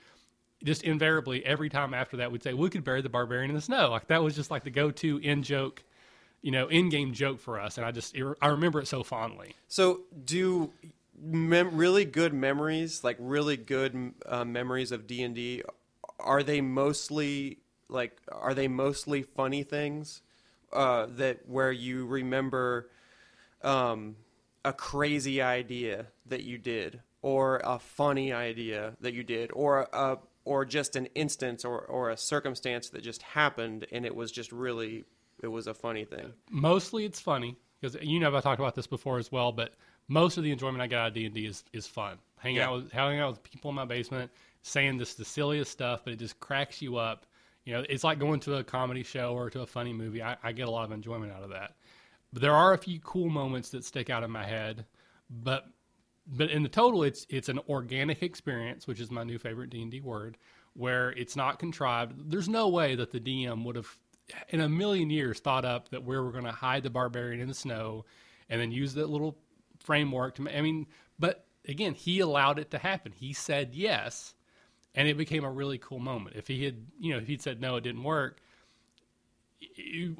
[0.62, 3.62] Just invariably, every time after that, we'd say, we could bury the barbarian in the
[3.62, 3.88] snow.
[3.88, 5.82] Like, that was just like the go to in joke,
[6.42, 7.78] you know, in game joke for us.
[7.78, 9.54] And I just, I remember it so fondly.
[9.68, 10.72] So, do
[11.18, 15.62] mem- really good memories, like really good uh, memories of D&D,
[16.18, 20.22] are they mostly like are they mostly funny things
[20.72, 22.90] uh, that where you remember
[23.62, 24.16] um,
[24.64, 30.18] a crazy idea that you did or a funny idea that you did or a
[30.44, 34.52] or just an instance or, or a circumstance that just happened and it was just
[34.52, 35.04] really
[35.42, 38.86] it was a funny thing mostly it's funny because you know i've talked about this
[38.86, 39.74] before as well but
[40.08, 42.68] most of the enjoyment i get out of d&d is, is fun hanging yeah.
[42.68, 44.30] out with hanging out with people in my basement
[44.62, 47.26] saying this the silliest stuff but it just cracks you up
[47.70, 50.20] you know, it's like going to a comedy show or to a funny movie.
[50.20, 51.76] I, I get a lot of enjoyment out of that.
[52.32, 54.86] But there are a few cool moments that stick out in my head.
[55.30, 55.66] But
[56.26, 59.82] but in the total, it's it's an organic experience, which is my new favorite D
[59.82, 60.36] and D word,
[60.74, 62.28] where it's not contrived.
[62.28, 63.96] There's no way that the DM would have,
[64.48, 67.46] in a million years, thought up that we were going to hide the barbarian in
[67.46, 68.04] the snow,
[68.48, 69.38] and then use that little
[69.78, 70.48] framework to.
[70.48, 70.88] I mean,
[71.20, 73.12] but again, he allowed it to happen.
[73.12, 74.34] He said yes,
[74.94, 76.36] and it became a really cool moment.
[76.36, 78.40] If he had, you know, if he'd said no, it didn't work,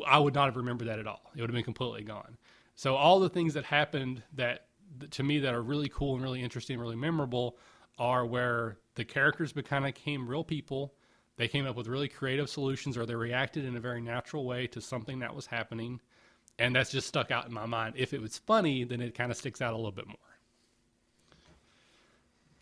[0.07, 1.31] I would not have remembered that at all.
[1.35, 2.37] It would have been completely gone.
[2.75, 4.67] So all the things that happened that
[5.11, 7.57] to me that are really cool and really interesting, and really memorable,
[7.99, 10.95] are where the characters kind of became real people.
[11.37, 14.67] They came up with really creative solutions, or they reacted in a very natural way
[14.69, 16.01] to something that was happening,
[16.59, 17.95] and that's just stuck out in my mind.
[17.97, 20.17] If it was funny, then it kind of sticks out a little bit more.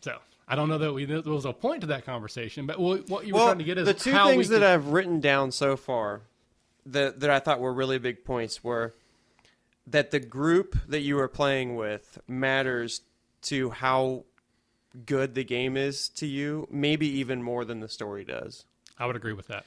[0.01, 0.19] So
[0.51, 3.33] I don't know that we there was a point to that conversation, but what you
[3.33, 6.21] were well, trying to get is the two things that I've written down so far
[6.87, 8.95] that that I thought were really big points were
[9.85, 13.01] that the group that you were playing with matters
[13.43, 14.25] to how
[15.05, 18.65] good the game is to you, maybe even more than the story does.
[18.97, 19.65] I would agree with that.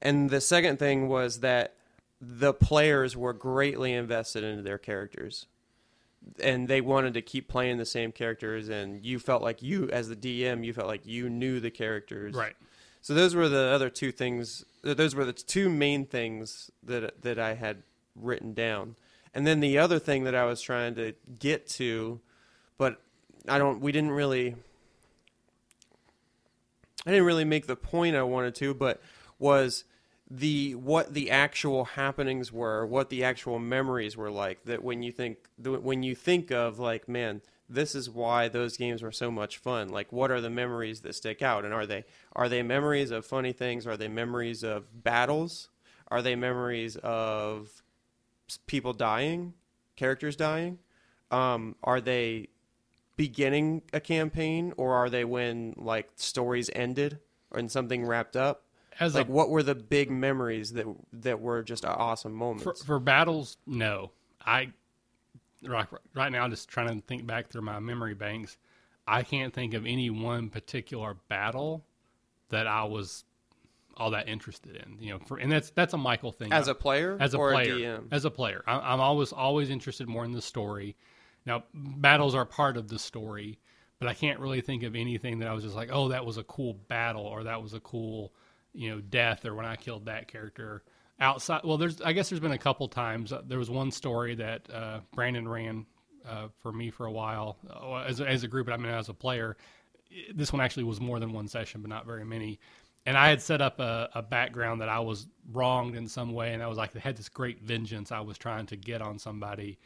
[0.00, 1.74] And the second thing was that
[2.20, 5.46] the players were greatly invested into their characters
[6.40, 10.08] and they wanted to keep playing the same characters and you felt like you as
[10.08, 12.34] the DM you felt like you knew the characters.
[12.34, 12.54] Right.
[13.00, 17.38] So those were the other two things those were the two main things that that
[17.38, 17.82] I had
[18.14, 18.96] written down.
[19.34, 22.20] And then the other thing that I was trying to get to
[22.82, 23.00] but
[23.48, 23.80] I don't.
[23.80, 24.56] We didn't really.
[27.06, 29.00] I didn't really make the point I wanted to, but
[29.38, 29.84] was
[30.34, 34.64] the what the actual happenings were, what the actual memories were like.
[34.64, 39.02] That when you think when you think of like, man, this is why those games
[39.02, 39.90] were so much fun.
[39.90, 43.26] Like, what are the memories that stick out, and are they are they memories of
[43.26, 43.86] funny things?
[43.86, 45.68] Are they memories of battles?
[46.08, 47.82] Are they memories of
[48.66, 49.52] people dying,
[49.96, 50.78] characters dying?
[51.30, 52.48] Um, are they
[53.18, 57.18] beginning a campaign, or are they when like stories ended
[57.54, 58.64] and something wrapped up?
[59.00, 62.64] As like, a, what were the big memories that that were just awesome moments?
[62.64, 64.10] for, for battles, no.
[64.44, 64.72] I
[65.64, 68.56] right, right now just trying to think back through my memory banks.
[69.06, 71.84] I can't think of any one particular battle
[72.50, 73.24] that I was
[73.96, 74.98] all that interested in.
[75.00, 76.52] You know, for and that's that's a Michael thing.
[76.52, 78.08] as a player, as a or player, a DM.
[78.10, 80.96] as a player, I, I'm always always interested more in the story.
[81.44, 83.58] Now, battles are part of the story,
[83.98, 86.36] but I can't really think of anything that I was just like, oh, that was
[86.36, 88.32] a cool battle, or that was a cool,
[88.74, 90.82] you know, death, or when I killed that character.
[91.20, 93.32] Outside, well, there's I guess there's been a couple times.
[93.32, 95.86] Uh, There was one story that uh, Brandon ran
[96.28, 99.08] uh, for me for a while uh, as as a group, but I mean as
[99.08, 99.56] a player.
[100.34, 102.58] This one actually was more than one session, but not very many
[103.04, 106.54] and I had set up a, a background that I was wronged in some way,
[106.54, 109.18] and I was like, I had this great vengeance I was trying to get on
[109.18, 109.78] somebody,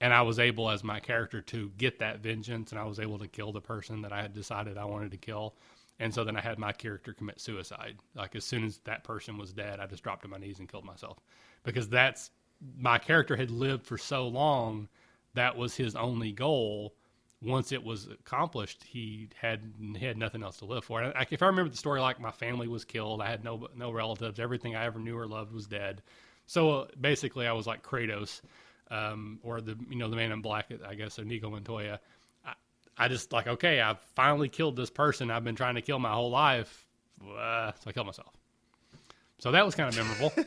[0.00, 3.18] and I was able, as my character, to get that vengeance, and I was able
[3.18, 5.54] to kill the person that I had decided I wanted to kill,
[6.00, 7.98] and so then I had my character commit suicide.
[8.16, 10.68] Like as soon as that person was dead, I just dropped to my knees and
[10.68, 11.18] killed myself,
[11.62, 12.30] because that's
[12.76, 14.88] my character had lived for so long,
[15.34, 16.94] that was his only goal
[17.42, 21.02] once it was accomplished, he had he had nothing else to live for.
[21.02, 23.90] I, if I remember the story, like my family was killed, I had no no
[23.90, 26.02] relatives, everything I ever knew or loved was dead.
[26.46, 28.42] So uh, basically, I was like Kratos,
[28.90, 32.00] um, or the you know the Man in Black, I guess, or Inigo Montoya.
[32.96, 36.12] I, just like okay, I finally killed this person I've been trying to kill my
[36.12, 36.86] whole life,
[37.22, 38.34] uh, so I killed myself.
[39.38, 40.32] So that was kind of memorable.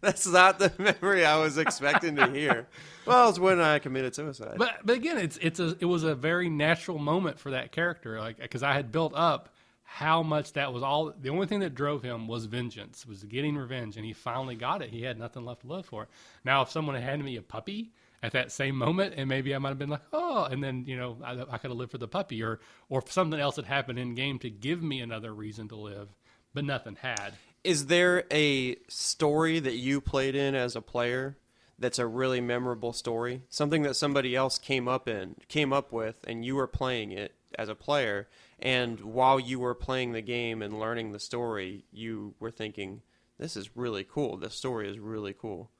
[0.00, 2.66] That's not the memory I was expecting to hear.
[3.04, 4.54] Well, it's when I committed suicide.
[4.56, 8.18] But but again, it's it's a it was a very natural moment for that character,
[8.18, 9.50] like because I had built up
[9.82, 11.12] how much that was all.
[11.20, 14.82] The only thing that drove him was vengeance, was getting revenge, and he finally got
[14.82, 14.90] it.
[14.90, 16.08] He had nothing left to live for.
[16.44, 17.90] Now, if someone had handed me a puppy
[18.22, 20.96] at that same moment, and maybe I might have been like, oh, and then you
[20.96, 23.98] know I, I could have lived for the puppy, or or something else had happened
[23.98, 26.08] in game to give me another reason to live,
[26.52, 27.32] but nothing had.
[27.64, 31.36] Is there a story that you played in as a player
[31.78, 33.42] that's a really memorable story?
[33.48, 37.34] Something that somebody else came up in, came up with, and you were playing it
[37.58, 38.28] as a player,
[38.58, 43.02] and while you were playing the game and learning the story, you were thinking,
[43.38, 44.36] "This is really cool.
[44.36, 45.70] This story is really cool."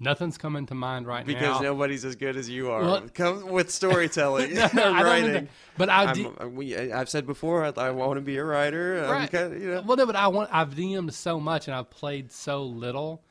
[0.00, 1.48] Nothing's coming to mind right Because now.
[1.52, 2.82] Because nobody's as good as you are.
[2.82, 5.32] Well- Come with storytelling, No, no, I writing.
[5.32, 5.46] that.
[5.78, 6.26] But I did.
[6.38, 9.06] I- we, I've said before, I, I want to be a writer.
[9.08, 9.30] Right.
[9.30, 9.82] kind of, you know.
[9.86, 10.50] Well, no, but I want.
[10.52, 13.22] I've DM'd so much and I've played so little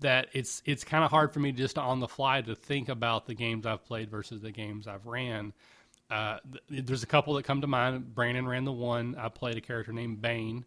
[0.00, 3.26] that it's it's kind of hard for me just on the fly to think about
[3.26, 5.52] the games I've played versus the games I've ran.
[6.10, 6.38] Uh,
[6.70, 8.14] th- there's a couple that come to mind.
[8.14, 9.14] Brandon ran the one.
[9.18, 10.64] I played a character named Bane,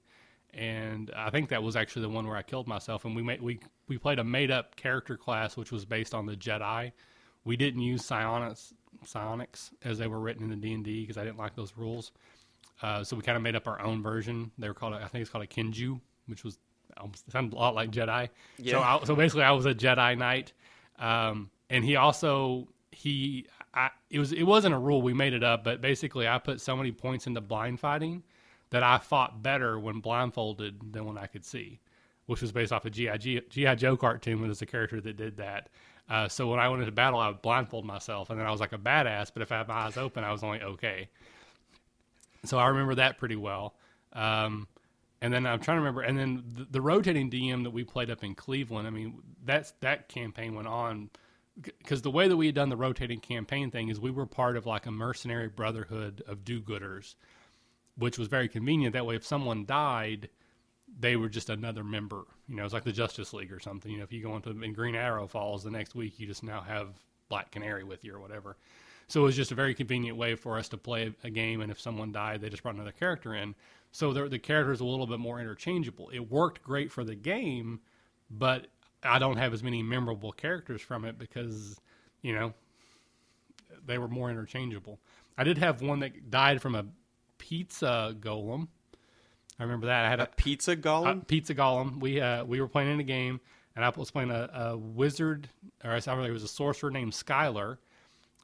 [0.53, 3.05] and I think that was actually the one where I killed myself.
[3.05, 6.25] And we made we we played a made up character class which was based on
[6.25, 6.91] the Jedi.
[7.43, 8.73] We didn't use psionics
[9.05, 11.73] psionics as they were written in the D and D because I didn't like those
[11.75, 12.11] rules.
[12.81, 14.51] Uh, so we kind of made up our own version.
[14.57, 16.57] They were called, I think it's called a Kinju, which was
[16.97, 18.27] almost sounded a lot like Jedi.
[18.57, 18.79] So, Yeah.
[18.79, 20.53] I, so basically, I was a Jedi Knight,
[20.99, 25.43] um, and he also he I, it was it wasn't a rule we made it
[25.43, 28.23] up, but basically, I put so many points into blind fighting
[28.73, 31.79] that I fought better when blindfolded than when I could see,
[32.25, 34.39] which was based off a GI GI Joe cartoon.
[34.39, 35.69] Where there's a character that did that.
[36.09, 38.59] Uh, so when I went into battle, I would blindfold myself, and then I was
[38.59, 39.29] like a badass.
[39.31, 41.07] But if I had my eyes open, I was only okay.
[42.45, 43.75] So I remember that pretty well.
[44.11, 44.67] Um,
[45.21, 48.09] and then I'm trying to remember, and then the, the rotating DM that we played
[48.09, 48.87] up in Cleveland.
[48.87, 51.11] I mean, that's that campaign went on
[51.61, 54.57] because the way that we had done the rotating campaign thing is we were part
[54.57, 57.13] of like a mercenary brotherhood of do-gooders,
[57.97, 58.93] which was very convenient.
[58.93, 60.29] That way, if someone died,
[60.99, 62.23] they were just another member.
[62.47, 63.91] You know, it's like the Justice League or something.
[63.91, 66.43] You know, if you go into in Green Arrow Falls the next week, you just
[66.43, 66.89] now have
[67.29, 68.57] Black Canary with you or whatever.
[69.07, 71.71] So it was just a very convenient way for us to play a game, and
[71.71, 73.53] if someone died, they just brought another character in.
[73.91, 76.09] So the, the characters a little bit more interchangeable.
[76.09, 77.81] It worked great for the game,
[78.31, 78.67] but
[79.03, 81.79] I don't have as many memorable characters from it because,
[82.21, 82.53] you know,
[83.85, 84.99] they were more interchangeable.
[85.37, 86.85] I did have one that died from a
[87.43, 88.67] pizza golem.
[89.59, 90.05] I remember that.
[90.05, 91.27] I had A a, pizza golem?
[91.27, 91.99] pizza golem.
[91.99, 93.41] We uh, we were playing in a game,
[93.75, 95.49] and I was playing a, a wizard,
[95.83, 97.77] or I remember it was a sorcerer named Skylar,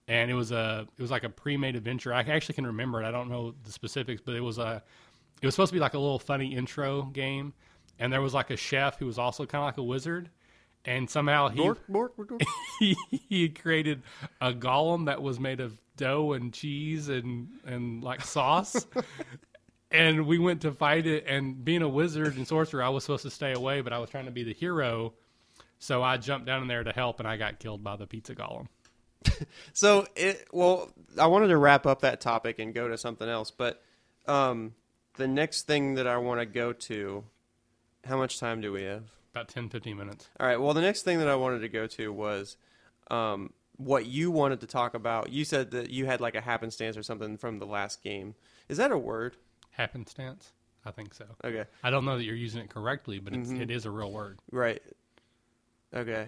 [0.07, 2.13] and it was a it was like a pre-made adventure.
[2.13, 3.05] I actually can remember it.
[3.05, 4.83] I don't know the specifics, but it was a
[5.41, 7.53] it was supposed to be like a little funny intro game,
[7.99, 10.29] and there was like a chef who was also kind of like a wizard,
[10.83, 12.13] and somehow he bork, bork.
[12.79, 14.03] he, he created
[14.41, 18.87] a golem that was made of dough and cheese and and like sauce.
[19.91, 23.23] and we went to fight it and being a wizard and sorcerer, I was supposed
[23.23, 25.13] to stay away, but I was trying to be the hero.
[25.77, 28.33] So I jumped down in there to help and I got killed by the pizza
[28.33, 28.67] golem.
[29.73, 33.51] So it well, I wanted to wrap up that topic and go to something else,
[33.51, 33.81] but
[34.27, 34.73] um,
[35.15, 37.23] the next thing that I want to go to,
[38.05, 39.03] how much time do we have?
[39.31, 40.27] About 10, 15 minutes.
[40.39, 40.59] All right.
[40.59, 42.57] Well, the next thing that I wanted to go to was
[43.11, 45.31] um, what you wanted to talk about.
[45.31, 48.35] You said that you had like a happenstance or something from the last game.
[48.67, 49.37] Is that a word?
[49.71, 50.51] Happenstance?
[50.85, 51.25] I think so.
[51.43, 51.63] Okay.
[51.81, 53.61] I don't know that you're using it correctly, but it's, mm-hmm.
[53.61, 54.39] it is a real word.
[54.51, 54.81] Right.
[55.93, 56.27] Okay.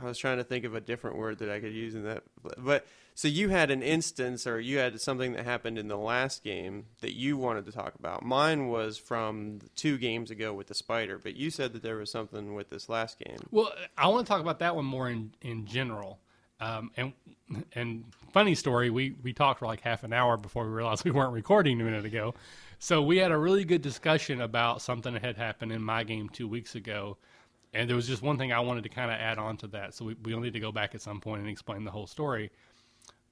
[0.00, 2.24] I was trying to think of a different word that I could use in that.
[2.58, 6.42] But so you had an instance or you had something that happened in the last
[6.42, 8.24] game that you wanted to talk about.
[8.24, 12.10] Mine was from two games ago with the spider, but you said that there was
[12.10, 13.38] something with this last game.
[13.50, 16.18] Well, I want to talk about that one more in in general.
[16.60, 17.12] Um, and
[17.74, 21.10] and funny story, we we talked for like half an hour before we realized we
[21.10, 22.34] weren't recording a minute ago.
[22.78, 26.28] So we had a really good discussion about something that had happened in my game
[26.28, 27.16] two weeks ago.
[27.74, 29.94] And there was just one thing I wanted to kind of add on to that.
[29.94, 32.50] So we, we'll need to go back at some point and explain the whole story.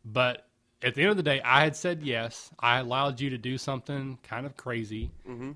[0.04, 0.46] But
[0.82, 2.50] at the end of the day, I had said yes.
[2.58, 5.10] I allowed you to do something kind of crazy.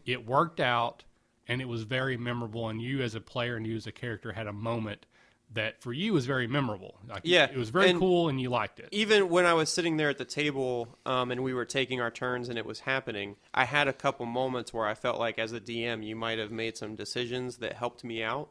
[0.06, 1.02] It worked out,
[1.48, 2.68] and it was very memorable.
[2.68, 5.06] And you, as a player and you as a character, had a moment
[5.52, 6.96] that for you was very memorable.
[7.08, 8.88] Like, Yeah, it was very and- cool, and you liked it.
[8.90, 12.10] even when I was sitting there at the table um, and we were taking our
[12.10, 15.52] turns and it was happening, I had a couple moments where I felt like, as
[15.52, 18.48] a DM, you might have made some decisions that helped me out.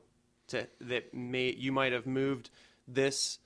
[0.50, 2.50] To that may you might have moved
[2.88, 3.40] this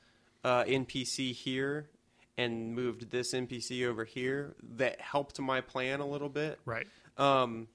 [0.44, 1.90] uh, NPC here
[2.38, 6.60] and moved this NPC over here that helped my plan a little bit.
[6.66, 6.88] Right.
[7.18, 7.68] Um,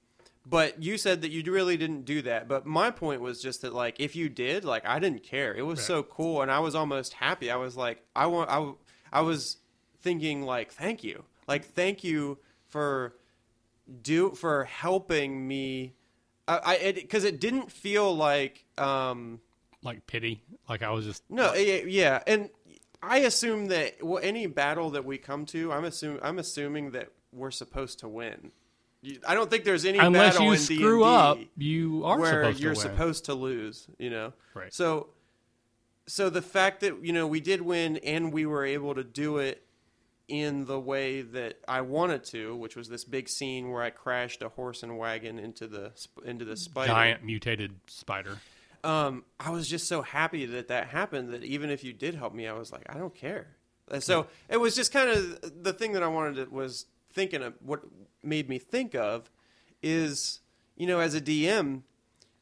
[0.47, 2.47] but you said that you really didn't do that.
[2.47, 5.55] But my point was just that, like, if you did, like, I didn't care.
[5.55, 5.85] It was Right.
[5.87, 7.49] so cool, and I was almost happy.
[7.49, 8.73] I was like, I want, I,
[9.11, 9.57] I was
[10.01, 13.15] thinking, like, thank you, like, thank you for
[14.03, 15.94] do for helping me.
[16.47, 19.39] I, I, because it, didn't feel like, um,
[19.81, 20.41] Like pity.
[20.69, 22.49] Like I was just no, yeah, yeah, and
[23.01, 27.09] I assume that well, any battle that we come to, I'm assuming, I'm assuming that
[27.31, 28.51] we're supposed to win.
[29.01, 32.19] You- I don't think there's any unless battle you in screw D&D up, you are
[32.19, 33.87] where supposed you're to supposed to lose.
[33.99, 34.73] You know, Right.
[34.73, 35.09] So,
[36.07, 39.37] so the fact that you know we did win and we were able to do
[39.37, 39.63] it
[40.27, 44.41] in the way that I wanted to, which was this big scene where I crashed
[44.41, 45.91] a horse and wagon into the
[46.25, 46.91] into the spider.
[46.91, 48.39] Giant mutated spider.
[48.83, 52.33] Um, I was just so happy that that happened that even if you did help
[52.33, 53.47] me, I was like, I don't care.
[53.99, 57.53] So it was just kind of the thing that I wanted to was thinking of
[57.61, 57.83] what
[58.23, 59.29] made me think of
[59.81, 60.39] is
[60.75, 61.83] you know as a DM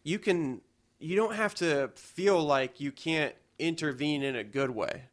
[0.03, 0.61] you can
[0.99, 5.03] you don't have to feel like you can't intervene in a good way.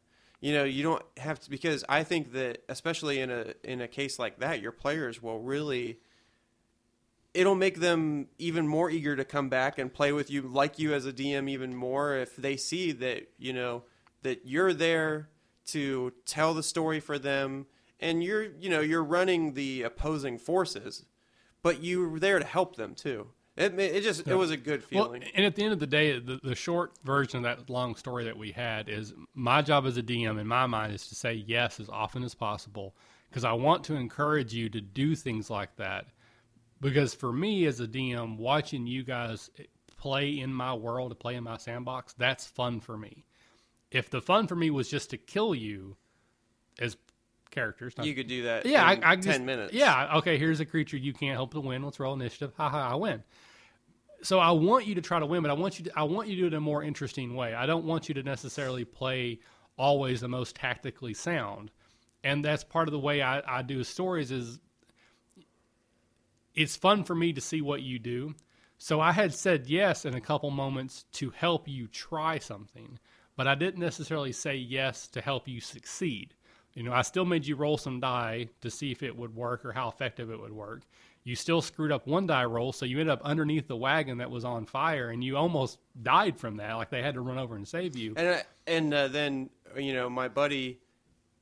[0.41, 3.87] You know, you don't have to because I think that especially in a in a
[3.87, 5.99] case like that, your players will really
[7.33, 10.93] it'll make them even more eager to come back and play with you like you
[10.93, 13.83] as a DM even more if they see that, you know,
[14.23, 15.29] that you're there
[15.67, 17.65] to tell the story for them
[17.99, 21.05] and you're, you know, you're running the opposing forces,
[21.61, 23.27] but you're there to help them too.
[23.57, 25.23] It it just it was a good Well, feeling.
[25.35, 28.23] and at the end of the day, the, the short version of that long story
[28.23, 31.33] that we had is my job as a DM in my mind is to say
[31.33, 32.95] yes as often as possible
[33.29, 36.07] because I want to encourage you to do things like that.
[36.79, 39.63] Because for me as a DM, watching you guys eh,
[39.97, 43.25] play in my world, to play in my sandbox, that's fun for me.
[43.91, 45.97] If the fun for me was just to kill you
[46.79, 46.95] as
[47.51, 49.73] characters, not you could do that yeah, in I, I 10 just, minutes.
[49.73, 50.37] Yeah, okay.
[50.37, 51.83] Here's a creature you can't help to win.
[51.83, 52.53] Let's roll initiative.
[52.57, 52.91] Ha ha!
[52.91, 53.23] I win.
[54.23, 56.27] So I want you to try to win, but I want you to I want
[56.27, 57.53] you to do it in a more interesting way.
[57.53, 59.39] I don't want you to necessarily play
[59.77, 61.71] always the most tactically sound,
[62.23, 64.31] and that's part of the way I, I do stories.
[64.31, 64.59] Is
[66.55, 68.35] it's fun for me to see what you do.
[68.77, 72.97] So I had said yes in a couple moments to help you try something,
[73.35, 76.33] but I didn't necessarily say yes to help you succeed.
[76.73, 79.65] You know, I still made you roll some die to see if it would work
[79.65, 80.81] or how effective it would work.
[81.23, 84.31] You still screwed up one die roll, so you ended up underneath the wagon that
[84.31, 86.73] was on fire, and you almost died from that.
[86.73, 88.13] Like they had to run over and save you.
[88.17, 90.79] And I, and uh, then you know my buddy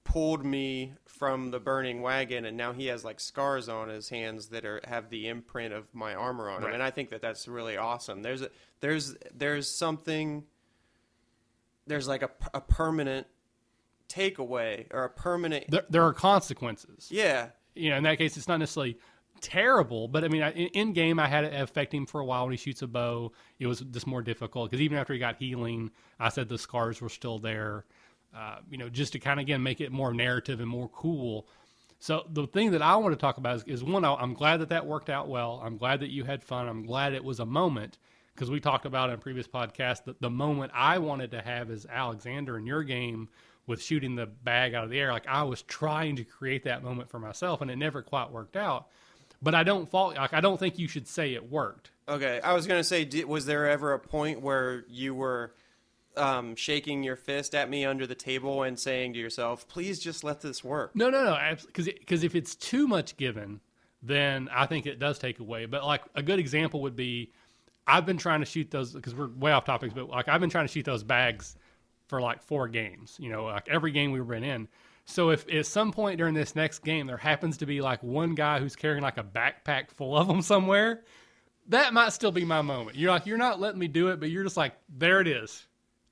[0.04, 4.48] pulled me from the burning wagon, and now he has like scars on his hands
[4.48, 6.74] that are have the imprint of my armor on them, Right.
[6.74, 8.22] and I think that that's really awesome.
[8.22, 8.50] There's a,
[8.82, 10.44] there's there's something
[11.88, 13.28] there's like a, a permanent
[14.10, 15.66] takeaway or a permanent.
[15.70, 17.08] There, there are consequences.
[17.12, 18.98] yeah, You know, in that case, it's not necessarily
[19.42, 22.26] terrible, but I mean, I- in, in game, I had it affect him for a
[22.26, 23.32] while when he shoots a bow.
[23.60, 27.02] It was just more difficult because even after he got healing, I said the scars
[27.02, 27.86] were still there.
[28.36, 31.48] Uh, you know, just to kind of again make it more narrative and more cool.
[32.00, 34.70] So the thing that I want to talk about is, is one, I'm glad that
[34.70, 35.62] that worked out well.
[35.64, 36.68] I'm glad that you had fun.
[36.68, 37.98] I'm glad it was a moment
[38.36, 41.70] because we talked about in a previous podcast that the moment I wanted to have
[41.72, 43.28] is Alexander in your game
[43.70, 45.14] with shooting the bag out of the air.
[45.14, 48.58] Like I was trying to create that moment for myself, and it never quite worked
[48.58, 48.88] out.
[49.44, 50.16] But I don't fault.
[50.16, 51.92] Like I don't think you should say it worked.
[52.10, 55.54] Okay, I was gonna say, did, was there ever a point where you were
[56.18, 60.24] um, shaking your fist at me under the table and saying to yourself, "Please just
[60.24, 60.96] let this work"?
[60.96, 61.56] No, no, no.
[61.68, 63.62] Because because if it's too much given,
[64.02, 65.68] then I think it does take away.
[65.68, 67.32] But like a good example would be,
[67.86, 70.50] I've been trying to shoot those because we're way off topics, but like I've been
[70.50, 71.56] trying to shoot those bags
[72.10, 73.16] for like four games.
[73.20, 74.68] You know, like every game we've been in.
[75.06, 78.36] So if at some point during this next game there happens to be like one
[78.36, 81.04] guy who's carrying like a backpack full of them somewhere,
[81.70, 82.96] that might still be my moment.
[82.98, 85.66] You're like, you're not letting me do it, but you're just like, there it is.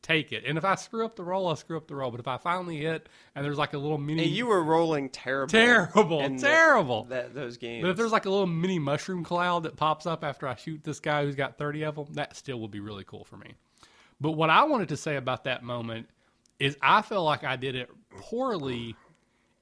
[0.03, 0.45] Take it.
[0.47, 2.11] And if I screw up the roll, I'll screw up the roll.
[2.11, 5.09] But if I finally hit and there's like a little mini And you were rolling
[5.09, 7.03] terrible, Terrible, in the- terrible.
[7.05, 7.83] that those games.
[7.83, 10.83] But if there's like a little mini mushroom cloud that pops up after I shoot
[10.83, 13.55] this guy who's got 30 of them, that still will be really cool for me.
[14.19, 16.07] But what I wanted to say about that moment
[16.59, 18.95] is I feel like I did it poorly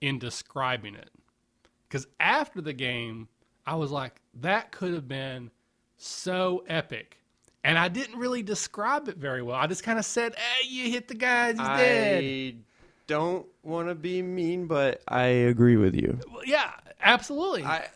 [0.02, 1.10] in describing it.
[1.88, 3.28] Because after the game,
[3.66, 5.52] I was like, that could have been
[5.98, 7.20] so epic.
[7.64, 9.56] And I didn't really describe it very well.
[9.56, 12.24] I just kind of said, hey, you hit the guy, he's dead.
[12.24, 12.56] I
[13.08, 16.20] don't want to be mean, but I agree with you.
[16.32, 17.64] Well, yeah, absolutely.
[17.64, 17.88] I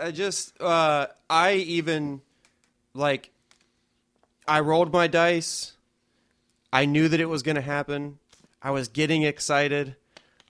[0.00, 2.20] I just uh I even
[2.92, 3.30] like
[4.46, 5.73] I rolled my dice.
[6.74, 8.18] I knew that it was going to happen.
[8.60, 9.94] I was getting excited.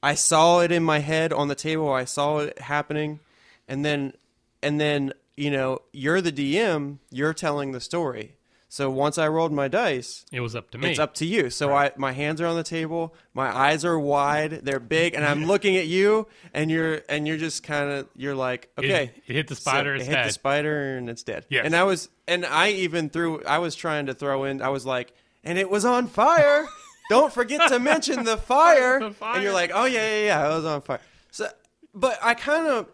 [0.02, 1.92] I saw it in my head on the table.
[1.92, 3.20] I saw it happening.
[3.68, 4.14] And then
[4.62, 8.36] and then, you know, you're the DM, you're telling the story.
[8.70, 10.90] So once I rolled my dice, it was up to me.
[10.90, 11.48] it's up to you.
[11.48, 15.24] So I, my hands are on the table, my eyes are wide, they're big, and
[15.24, 19.32] I'm looking at you, and you're and you're just kind of you're like, okay, it
[19.32, 21.46] hit the So spider, it it's hit the spider, and it's dead.
[21.50, 21.66] Yes.
[21.66, 24.84] And I was, and I even threw, I was trying to throw in, I was
[24.84, 25.12] like,
[25.44, 26.66] and it was on fire.
[27.10, 28.98] Don't forget to mention the fire.
[28.98, 29.34] The fire.
[29.34, 31.00] And you're like, oh yeah, yeah, yeah, it was on fire.
[31.30, 31.48] So,
[31.94, 32.88] but I kind of.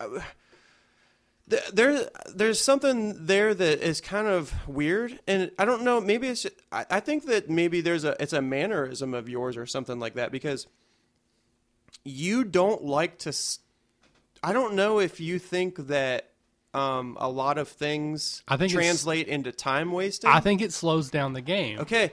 [0.00, 0.20] Uh,
[1.72, 6.46] there there's something there that is kind of weird and i don't know maybe it's
[6.70, 10.14] I, I think that maybe there's a it's a mannerism of yours or something like
[10.14, 10.68] that because
[12.04, 13.32] you don't like to
[14.44, 16.29] i don't know if you think that
[16.74, 21.10] um, a lot of things I think translate into time wasting I think it slows
[21.10, 21.80] down the game.
[21.80, 22.12] Okay.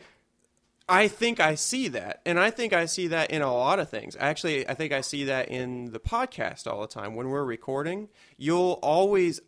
[0.90, 2.22] I think I see that.
[2.26, 4.16] And I think I see that in a lot of things.
[4.20, 7.16] Actually, I think I see that in the podcast all the time.
[7.16, 9.42] When we're recording, you'll always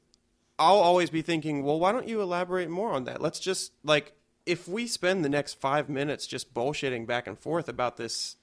[0.58, 3.22] I'll always be thinking, "Well, why don't you elaborate more on that?
[3.22, 4.14] Let's just like
[4.46, 8.36] if we spend the next 5 minutes just bullshitting back and forth about this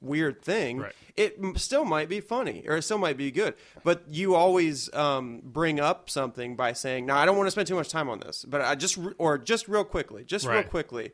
[0.00, 0.92] weird thing, Right.
[1.16, 3.54] it m- still might be funny or it still might be good.
[3.84, 7.66] But you always um, bring up something by saying, "No, I don't want to spend
[7.68, 10.62] too much time on this." But I just re- or just real quickly, just real
[10.62, 11.12] quickly,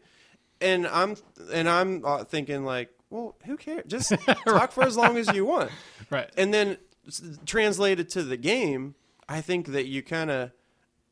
[0.60, 1.16] and I'm
[1.52, 3.84] and I'm uh, thinking like, well, who cares?
[3.86, 4.12] Just
[4.46, 5.70] talk for as long as you want.
[6.10, 6.28] Right.
[6.36, 6.76] And then
[7.46, 8.94] translated to the game,
[9.28, 10.50] I think that you kind of,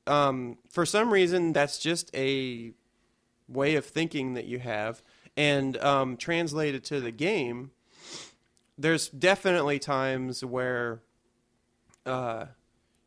[0.06, 2.72] um, for some reason, that's just a
[3.48, 5.02] way of thinking that you have,
[5.36, 7.70] and um, translated to the game,
[8.78, 11.00] there's definitely times where
[12.06, 12.46] uh,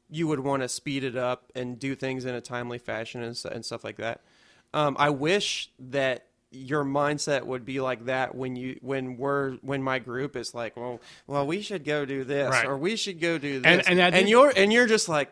[0.10, 3.40] you would want to speed it up and do things in a timely fashion and,
[3.52, 4.22] and stuff like that.
[4.74, 9.84] Um, I wish that your mindset would be like that when you when we're when
[9.84, 12.66] my group is like, well, well, we should go do this Right.
[12.66, 15.32] or we should go do And- this, and I did- you're and you're just like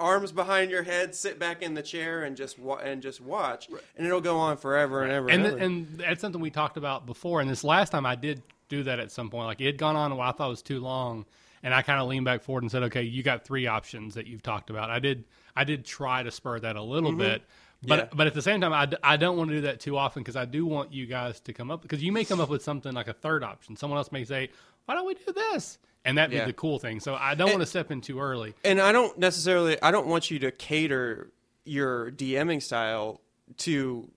[0.00, 3.68] arms behind your head, sit back in the chair and just wa- and just watch,
[3.96, 5.28] and it'll go on forever and ever.
[5.28, 5.64] and And, th- ever.
[5.64, 7.40] and that's something we talked about before.
[7.40, 9.46] And this last time I did do that at some point.
[9.46, 11.26] Like it had gone on, while I thought it was too long,
[11.62, 14.26] and I kind of leaned back forward and said, "Okay, you got three options that
[14.26, 15.24] you've talked about." I did,
[15.54, 17.18] I did try to spur that a little mm-hmm.
[17.18, 17.42] bit,
[17.82, 17.98] but.
[17.98, 18.08] Yeah.
[18.14, 20.22] but at the same time, I, d- I don't want to do that too often
[20.22, 22.62] because I do want you guys to come up because you may come up with
[22.62, 23.76] something like a third option.
[23.76, 24.50] Someone else may say,
[24.86, 26.44] "Why don't we do this?" And that'd Yeah.
[26.46, 27.00] be the cool thing.
[27.00, 28.54] So I don't want to step in too early.
[28.64, 31.30] and I don't necessarily I don't want you to cater
[31.64, 33.20] your DMing style
[33.58, 34.10] to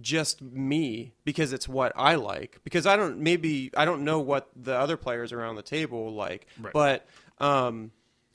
[0.00, 4.48] just me because it's what I like because I don't maybe I don't know what
[4.54, 6.72] the other players around the table like Right.
[6.72, 7.06] but
[7.38, 7.90] um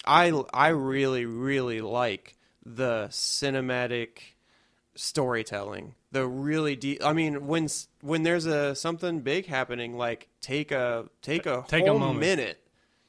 [0.05, 4.33] I I really really like the cinematic
[4.95, 7.67] storytelling the really deep i mean when
[8.01, 12.19] when there's a something big happening like take a take a Take a whole moment.
[12.19, 12.59] minute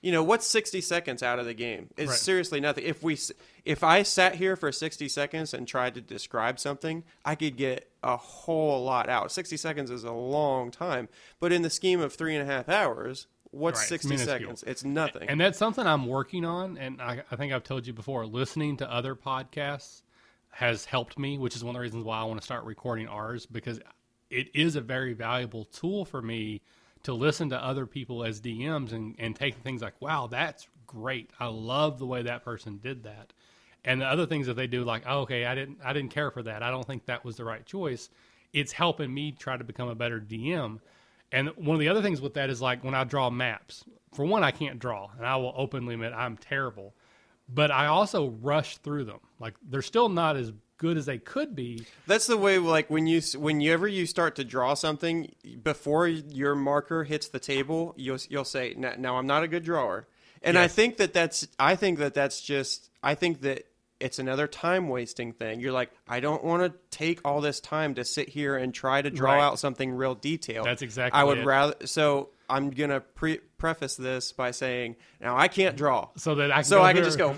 [0.03, 2.19] you know what's 60 seconds out of the game it's Right.
[2.19, 3.19] seriously nothing if we
[3.65, 7.91] if i sat here for 60 seconds and tried to describe something i could get
[8.03, 11.09] a whole lot out 60 seconds is a long time
[11.41, 14.39] but in the scheme of three and a half hours what's Right, 60 minuscule.
[14.39, 16.77] seconds it's nothing And that's something I'm working on.
[16.77, 20.03] And I, I think I've told you before, listening to other podcasts
[20.57, 23.09] has helped me, which is one of the reasons why I want to start recording
[23.09, 23.79] ours because
[24.31, 26.63] it is a very valuable tool for me
[27.03, 31.31] to listen to other people as DMs and, and take things like, wow, that's great.
[31.39, 33.35] I love the way that person did that.
[33.85, 36.31] And the other things that they do, like, oh, okay, I didn't, I didn't care
[36.31, 36.63] for that.
[36.63, 38.09] I don't think that was the right choice.
[38.55, 40.81] It's helping me try to become a better DM.
[41.33, 43.85] And one of the other things with that is like when I draw maps.
[44.15, 46.95] For one, I can't draw, and I will openly admit I'm terrible.
[47.49, 49.21] But I also rush through them.
[49.39, 51.87] Like they're still not as good as they could be.
[52.07, 55.33] That's the way, like when you whenever you start to draw something
[55.63, 59.63] before your marker hits the table, you'll you'll say, "Now, now I'm not a good
[59.65, 60.07] drawer,"
[60.43, 63.65] and I think that that's I think that that's just I think that
[64.01, 65.59] it's another time wasting thing.
[65.61, 69.01] You're like, I don't want to take all this time to sit here and try
[69.01, 69.43] to draw Right.
[69.43, 70.67] out something real detailed.
[70.67, 71.47] That's exactly I would it.
[71.47, 71.87] rather.
[71.87, 76.57] So I'm gonna pre- preface this by saying, now I can't draw, So that I
[76.57, 77.37] can so I can just go.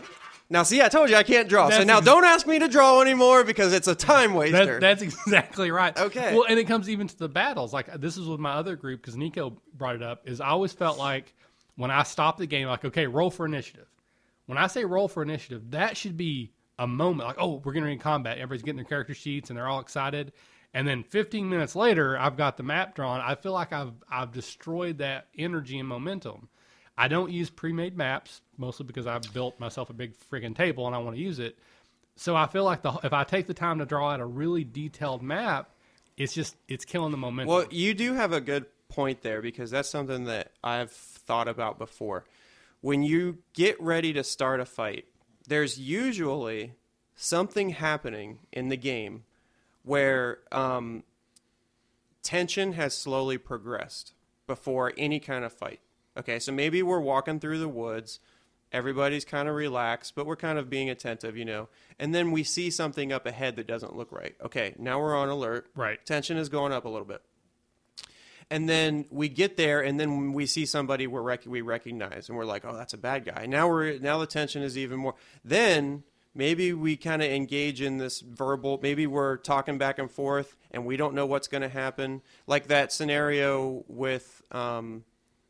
[0.51, 1.69] Now, see, I told you I can't draw.
[1.69, 4.51] so now ex- don't ask me to draw anymore because it's a time waster.
[4.65, 5.97] That, that's exactly right.
[5.99, 6.35] Okay.
[6.35, 7.75] Well, and it comes even to the battles.
[7.75, 10.27] Like this is with my other group because Nico brought it up.
[10.27, 11.35] Is I always felt like
[11.77, 13.87] when I stopped the game, like okay, roll for initiative.
[14.47, 17.91] When I say roll for initiative, that should be a moment like oh we're getting
[17.93, 18.39] in combat.
[18.39, 20.33] Everybody's getting their character sheets and they're all excited.
[20.75, 23.21] And then 15 minutes later, I've got the map drawn.
[23.21, 26.49] I feel like I've I've destroyed that energy and momentum.
[26.97, 30.95] I don't use pre-made maps mostly because I've built myself a big friggin' table and
[30.95, 31.57] I want to use it.
[32.17, 34.65] So I feel like the if I take the time to draw out a really
[34.65, 35.71] detailed map,
[36.17, 37.55] it's just it's killing the momentum.
[37.55, 41.79] Well, you do have a good point there because that's something that I've thought about
[41.79, 42.25] before.
[42.81, 45.07] When you get ready to start a fight,
[45.47, 46.75] there's usually
[47.15, 49.25] something happening in the game
[49.89, 51.03] where um,
[52.23, 54.13] tension has slowly progressed
[54.47, 55.81] before any kind of fight.
[56.17, 58.21] Okay, so maybe we're walking through the woods,
[58.71, 61.69] everybody's kind of relaxed, but we're kind of being attentive, you know,
[61.99, 64.37] and then we see something up ahead that doesn't look right.
[64.45, 65.71] Okay, now we're on alert.
[65.75, 66.05] Right.
[66.05, 67.23] Tension is going up a little bit.
[68.51, 72.39] And then we get there, and then we see somebody we're rec- we recognize, and
[72.39, 75.17] we're like, "Oh, that's a bad guy." Now we're now the tension is even more.
[75.45, 76.03] Then
[76.39, 78.79] maybe we kind of engage in this verbal.
[78.81, 82.23] Maybe we're talking back and forth, and we don't know what's going to happen.
[82.47, 85.05] Like that scenario with um,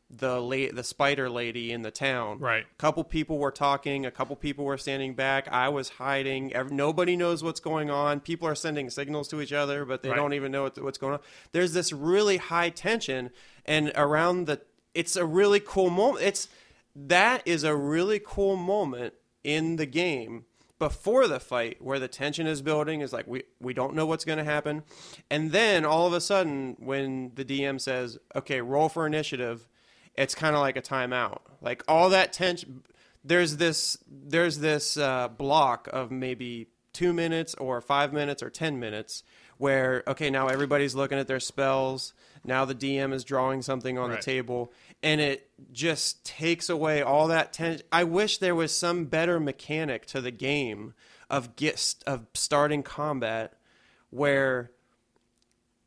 [0.09, 2.39] the la- the spider lady in the town.
[2.39, 2.63] Right.
[2.69, 4.07] A couple people were talking.
[4.07, 5.47] A couple people were standing back.
[5.51, 6.51] I was hiding.
[6.53, 8.19] Ev- nobody knows what's going on.
[8.19, 10.15] People are sending signals to each other, but they Right.
[10.15, 11.19] don't even know what, what's going on.
[11.51, 13.29] There's this really high tension,
[13.63, 14.59] and around the,
[14.95, 16.25] it's a really cool moment.
[16.25, 16.49] It's
[16.95, 19.13] that is a really cool moment
[19.43, 20.45] in the game
[20.79, 24.25] before the fight where the tension is building is like we we don't know what's
[24.25, 24.83] going to happen.
[25.29, 29.67] And then all of a sudden when the DM says okay roll for initiative
[30.15, 31.39] it's kind of like a timeout.
[31.61, 32.83] Like all that tension
[33.23, 38.79] there's this there's this uh, block of maybe two minutes or five minutes or ten
[38.79, 39.23] minutes
[39.57, 42.13] where okay now everybody's looking at their spells.
[42.45, 44.19] Now the dm is drawing something on Right.
[44.21, 44.71] the table
[45.01, 50.05] and it just takes away all that tension i wish there was some better mechanic
[50.05, 50.93] to the game
[51.29, 53.53] of get of starting combat
[54.09, 54.71] where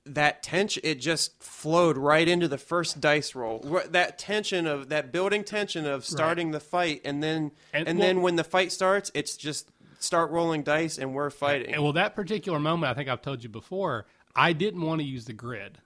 [0.04, 3.60] that tension it just flowed right into the first dice roll.
[3.90, 8.08] That tension of that building tension of starting the fight and then And- and, well-
[8.08, 11.74] then when the fight starts it's just start rolling dice and we're fighting.
[11.74, 15.06] And well, that particular moment, I think I've told you before, I didn't want to
[15.06, 15.78] use the grid.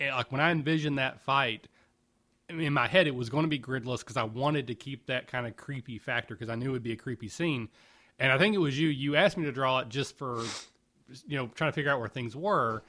[0.00, 1.68] Like when I envisioned that fight,
[2.58, 5.26] in my head, it was going to be gridless because I wanted to keep that
[5.26, 7.68] kind of creepy factor because I knew it would be a creepy scene.
[8.18, 8.88] And I think it was you.
[8.88, 10.42] You asked me to draw it just for,
[11.26, 12.82] you know, trying to figure out where things were.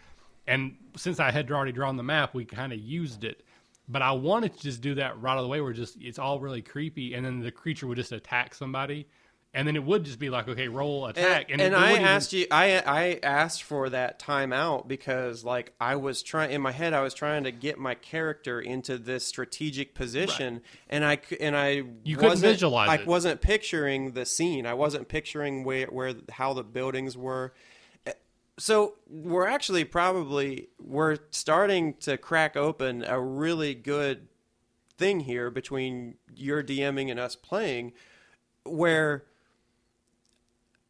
[0.47, 3.43] And since I had already drawn the map, we kind of used it.
[3.88, 6.20] But I wanted to just do that right out of the way where just it's
[6.20, 9.07] all really creepy, and then the creature would just attack somebody,
[9.53, 11.51] and then it would just be like, okay, roll attack.
[11.51, 15.43] And, it and I wouldn't even- asked you, I I asked for that timeout because
[15.43, 18.97] like I was trying in my head, I was trying to get my character into
[18.97, 23.07] this strategic position, and I and I You couldn't visualize I it.
[23.07, 24.65] wasn't picturing the scene.
[24.65, 27.53] I wasn't picturing where where how the buildings were.
[28.05, 28.13] Eh,
[28.57, 34.27] So we're actually probably we're starting to crack open a really good
[34.97, 37.91] thing here between your DMing and us playing,
[38.63, 39.25] where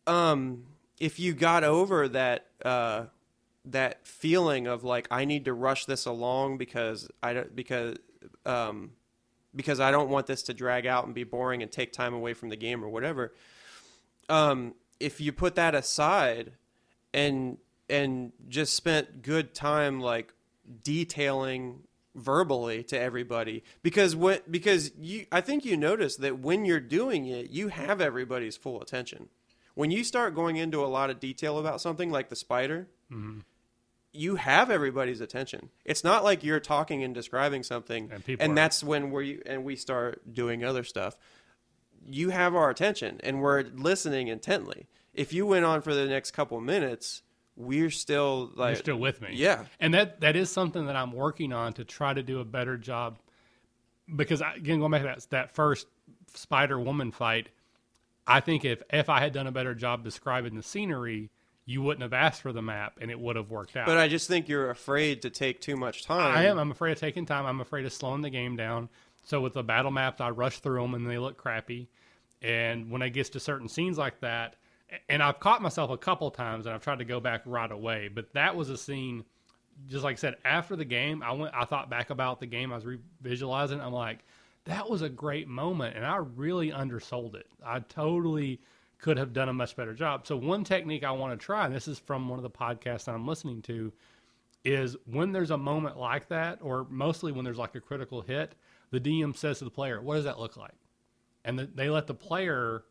[0.07, 0.63] um
[1.01, 3.05] if you got over that uh,
[3.65, 7.97] that feeling of like I need to rush this along because I don't because
[8.45, 8.91] um,
[9.55, 12.35] because I don't want this to drag out and be boring and take time away
[12.35, 13.33] from the game or whatever.
[14.29, 16.51] Um, if you put that aside
[17.13, 17.57] and
[17.89, 20.33] and just spent good time like
[20.83, 21.81] detailing
[22.13, 27.25] verbally to everybody because what because you I think you notice that when you're doing
[27.25, 29.29] it you have everybody's full attention.
[29.73, 33.39] When you start going into a lot of detail about something like the spider, mm-hmm.
[34.11, 35.69] you have everybody's attention.
[35.85, 39.75] It's not like you're talking and describing something And and, that's when we and we
[39.75, 41.15] start doing other stuff.
[42.05, 44.87] You have our attention and we're listening intently.
[45.13, 47.21] If you went on for the next couple minutes,
[47.55, 49.29] we're still like You're still with me.
[49.33, 49.65] Yeah.
[49.79, 52.77] And that that is something that I'm working on to try to do a better
[52.77, 53.19] job.
[54.13, 55.87] Because I, again, going back to that that first
[56.33, 57.49] Spider Woman fight,
[58.27, 61.31] I think if if I had done a better job describing the scenery,
[61.65, 63.85] you wouldn't have asked for the map, and it would have worked out.
[63.85, 66.35] But I just think you're afraid to take too much time.
[66.35, 66.57] I am.
[66.57, 67.45] I'm afraid of taking time.
[67.45, 68.89] I'm afraid of slowing the game down.
[69.23, 71.87] So with the battle maps, I rush through them and they look crappy.
[72.41, 74.55] And when it gets to certain scenes like that,
[75.07, 78.09] and I've caught myself a couple times and I've tried to go back right away,
[78.13, 79.23] but that was a scene.
[79.87, 81.53] Just like I said, after the game, I went.
[81.55, 82.71] I thought back about the game.
[82.73, 83.79] I was revisualizing.
[83.79, 84.19] I'm like,
[84.65, 87.47] that was a great moment, and I really undersold it.
[87.65, 88.59] I totally
[88.99, 90.27] could have done a much better job.
[90.27, 93.05] So one technique I want to try, and this is from one of the podcasts
[93.05, 93.91] that I'm listening to,
[94.63, 98.55] is when there's a moment like that, or mostly when there's like a critical hit,
[98.91, 100.75] the DM says to the player, "What does that look like?"
[101.43, 102.83] And the, they let the player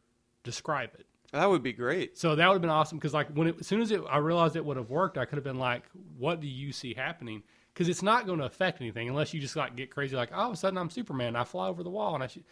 [0.43, 1.07] describe it.
[1.33, 2.19] That would be great.
[2.19, 4.19] So that would have been awesome because like when it, as soon as it, I
[4.19, 5.85] realized it would have worked, I could have been like,
[6.19, 7.45] "What do you see happening?"
[7.81, 10.49] Because it's not going to affect anything unless you just like get crazy, like, "All
[10.49, 12.45] of a sudden I'm Superman, I fly over the wall," and I should,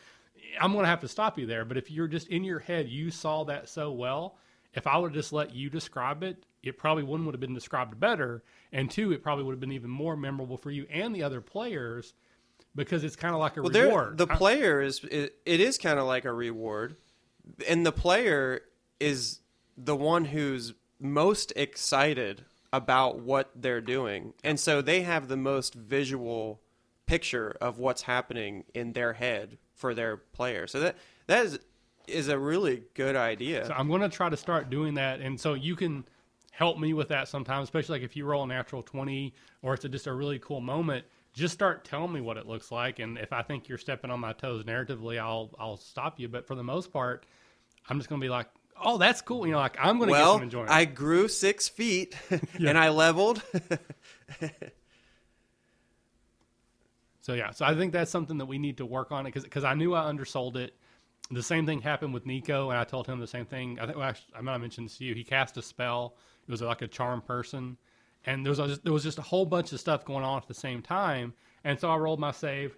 [0.59, 1.67] I'm going to have to stop you there.
[1.67, 4.39] But if you're just in your head, you saw that so well.
[4.73, 7.53] If I would have just let you describe it, it probably one would have been
[7.53, 11.15] described better, and two, it probably would have been even more memorable for you and
[11.15, 12.15] the other players
[12.75, 14.17] because it's kind of like a Well, reward.
[14.17, 16.97] the I- player is it, it is kind of like a reward,
[17.69, 18.63] and the player
[18.99, 19.41] is
[19.77, 25.75] the one who's most excited about what they're doing, and so they have the most
[25.75, 26.61] visual
[27.07, 30.67] picture of what's happening in their head for their player.
[30.67, 30.97] So that
[31.27, 31.59] that is
[32.07, 33.67] is a really good idea.
[33.67, 36.05] So I'm going to try to start doing that, and so you can
[36.51, 39.85] help me with that sometimes, especially like if you roll a natural twenty or it's
[39.85, 41.05] a, just a really cool moment.
[41.35, 44.19] Just start telling me what it looks like, and if I think you're stepping on
[44.19, 46.27] my toes narratively, I'll I'll stop you.
[46.29, 47.27] But for the most part,
[47.89, 48.49] I'm just going to be like,
[48.83, 50.71] "Oh, that's cool," you know, like I'm going to get some enjoyment.
[50.71, 52.17] I grew six feet
[52.59, 52.71] Yeah.
[52.71, 53.43] and I leveled.
[57.21, 59.63] So yeah, so I think that's something that we need to work on it because
[59.63, 60.75] I knew I undersold it.
[61.31, 63.79] The same thing happened with Nico, and I told him the same thing.
[63.79, 65.15] I think well, actually, I might have mentioned this to you.
[65.15, 66.17] He cast a spell.
[66.47, 67.77] It was like a charm person,
[68.25, 70.49] and there was a, there was just a whole bunch of stuff going on at
[70.49, 71.35] the same time.
[71.65, 72.75] And so I rolled my save.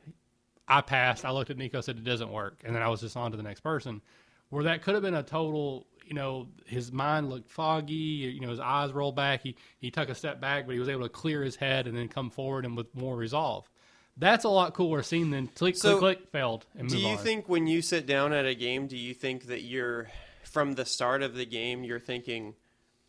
[0.66, 1.24] I passed.
[1.24, 3.36] I looked at Nico, said it doesn't work, and then I was just on to
[3.36, 4.02] the next person.
[4.48, 7.94] Where that could have been a total, you know, his mind looked foggy.
[7.94, 9.42] You know, his eyes rolled back.
[9.42, 11.96] He he took a step back, but he was able to clear his head and
[11.96, 13.70] then come forward and with more resolve.
[14.16, 17.18] That's a lot cooler scene than click So, click click failed and Do you on.
[17.18, 20.08] think when you sit down at a game, do you think that you're
[20.42, 22.54] from the start of the game, you're thinking,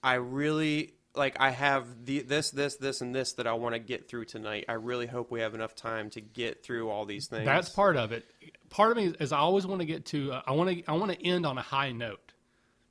[0.03, 3.79] I really like I have the this this this and this that I want to
[3.79, 4.65] get through tonight.
[4.69, 7.45] I really hope we have enough time to get through all these things.
[7.45, 8.25] That's part of it.
[8.69, 10.31] Part of me is I always want to get to.
[10.33, 10.83] Uh, I want to.
[10.89, 12.30] I want to end on a high note.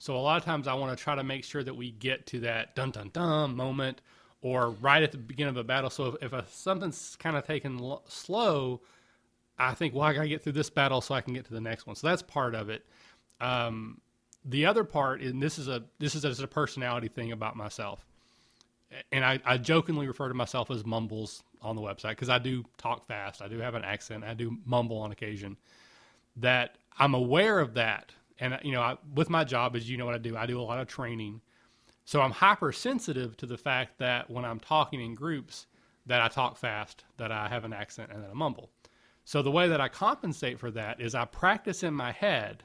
[0.01, 2.27] So a lot of times I want to try to make sure that we get
[2.29, 4.01] to that dun dun dun moment,
[4.41, 5.91] or right at the beginning of a battle.
[5.91, 8.81] So if, if a, something's kind of taken l- slow,
[9.59, 11.53] I think, well, I got to get through this battle so I can get to
[11.53, 11.97] the next one.
[11.97, 12.87] So that's part of it.
[13.43, 14.01] Um,
[14.43, 18.07] the other part, and this is a this is just a personality thing about myself,
[19.13, 22.65] and I, I jokingly refer to myself as mumbles on the website because I do
[22.79, 23.43] talk fast.
[23.43, 24.25] I do have an accent.
[24.25, 25.59] I do mumble on occasion.
[26.37, 30.07] That I'm aware of that, and you know, I, with my job, as you know
[30.07, 31.41] what I do, I do a lot of training.
[32.05, 35.67] So I'm hypersensitive to the fact that when I'm talking in groups,
[36.07, 38.71] that I talk fast, that I have an accent, and that I mumble.
[39.25, 42.65] So the way that I compensate for that is I practice in my head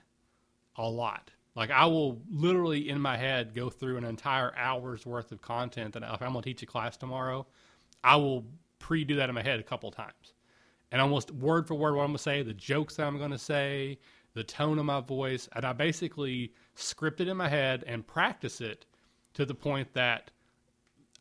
[0.78, 1.30] a lot.
[1.56, 5.94] Like I will literally in my head go through an entire hour's worth of content
[5.94, 7.46] that if I'm going to teach a class tomorrow,
[8.04, 8.46] I will
[8.80, 10.34] pre-do that in my head a couple times.
[10.92, 13.32] And almost word for word what I'm going to say, the jokes that I'm going
[13.32, 14.00] to say,
[14.36, 18.62] the tone of my voice, and I basically script it in my head and practice
[18.62, 18.86] it
[19.34, 20.30] to the point that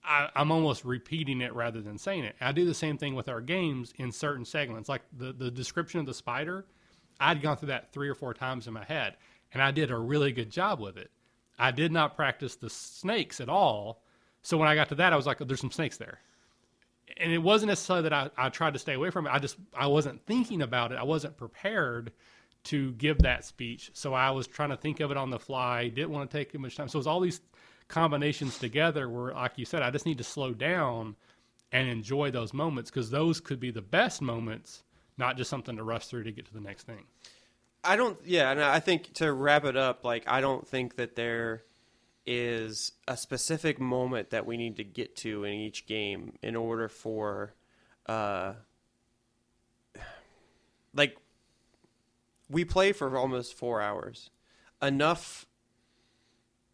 [0.04, 2.36] I, I'm almost repeating it rather than saying it.
[2.40, 6.00] I do the same thing with our games in certain segments, like the the description
[6.00, 6.66] of the spider.
[7.20, 9.16] I'd gone through that three or four times in my head,
[9.52, 11.10] and I did a really good job with it.
[11.56, 14.02] I did not practice the snakes at all.
[14.42, 16.18] So when I got to that, I was like, oh, "There's some snakes there,"
[17.16, 19.32] and it wasn't necessarily that I, I tried to stay away from it.
[19.32, 20.98] I just I wasn't thinking about it.
[20.98, 22.12] I wasn't prepared
[22.64, 25.88] to give that speech, so I was trying to think of it on the fly.
[25.88, 26.88] Didn't want to take too much time.
[26.88, 27.40] So it was all these
[27.88, 31.16] combinations together where, like you said, I just need to slow down
[31.72, 34.82] and enjoy those moments because those could be the best moments,
[35.18, 37.04] not just something to rush through to get to the next thing.
[37.82, 38.18] I don't.
[38.24, 41.64] Yeah, and I think to wrap it up, like I don't think that there
[42.26, 46.88] is a specific moment that we need to get to in each game in order
[46.88, 47.52] for,
[48.06, 48.54] uh,
[50.94, 51.18] like,
[52.50, 54.30] we play for almost four hours.
[54.82, 55.46] Enough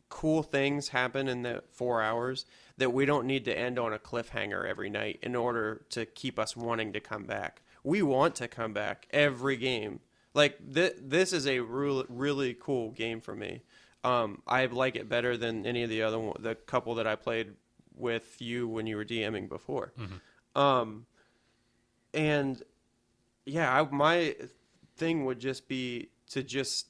[0.09, 2.45] cool things happen in the four hours
[2.77, 6.39] that we don't need to end on a cliffhanger every night in order to keep
[6.39, 7.63] us wanting to come back.
[7.85, 10.01] We want to come back every game.
[10.35, 13.63] Like th- this is a really really cool game for me.
[14.03, 17.17] Um, I like it better than any of the other one, the couple that I
[17.17, 17.55] played
[17.95, 19.93] with you when you were DMing before.
[20.55, 21.07] Um,
[22.15, 22.63] and
[23.45, 24.37] yeah, I, my
[25.01, 26.87] thing would just be to just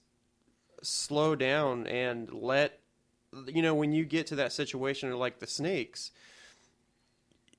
[0.83, 2.79] slow down and let
[3.47, 6.11] you know when you get to that situation like the snakes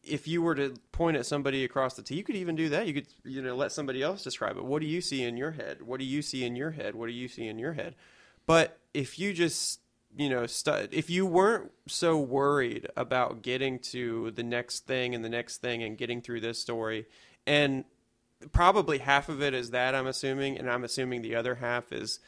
[0.03, 2.87] if you were to point at somebody across the T, you could even do that.
[2.87, 4.65] You could, you know, let somebody else describe it.
[4.65, 5.81] What do you see in your head?
[5.83, 6.95] What do you see in your head?
[6.95, 7.95] What do you see in your head?
[8.47, 9.79] But if you just,
[10.17, 15.23] you know, stu- if you weren't so worried about getting to the next thing and
[15.23, 17.05] the next thing and getting through this story,
[17.45, 17.85] and
[18.51, 22.19] probably half of it is that I'm assuming, and I'm assuming the other half is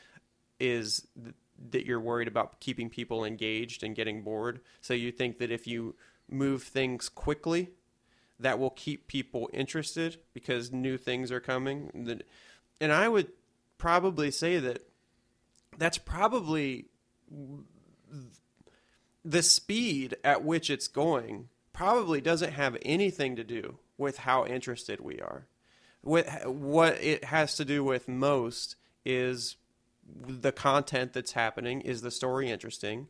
[0.59, 1.35] is th-
[1.71, 4.59] that you're worried about keeping people engaged and getting bored.
[4.81, 5.95] So you think that if you
[6.29, 7.71] move things quickly,
[8.39, 12.23] that will keep people interested because new things are coming.
[12.79, 13.29] And I would
[13.77, 14.79] probably say that
[15.77, 16.85] that's probably
[19.23, 24.99] the speed at which it's going probably doesn't have anything to do with how interested
[24.99, 25.47] we are.
[26.03, 28.75] What what it has to do with most
[29.05, 29.55] is
[30.27, 31.81] the content that's happening.
[31.81, 33.07] Is the story interesting?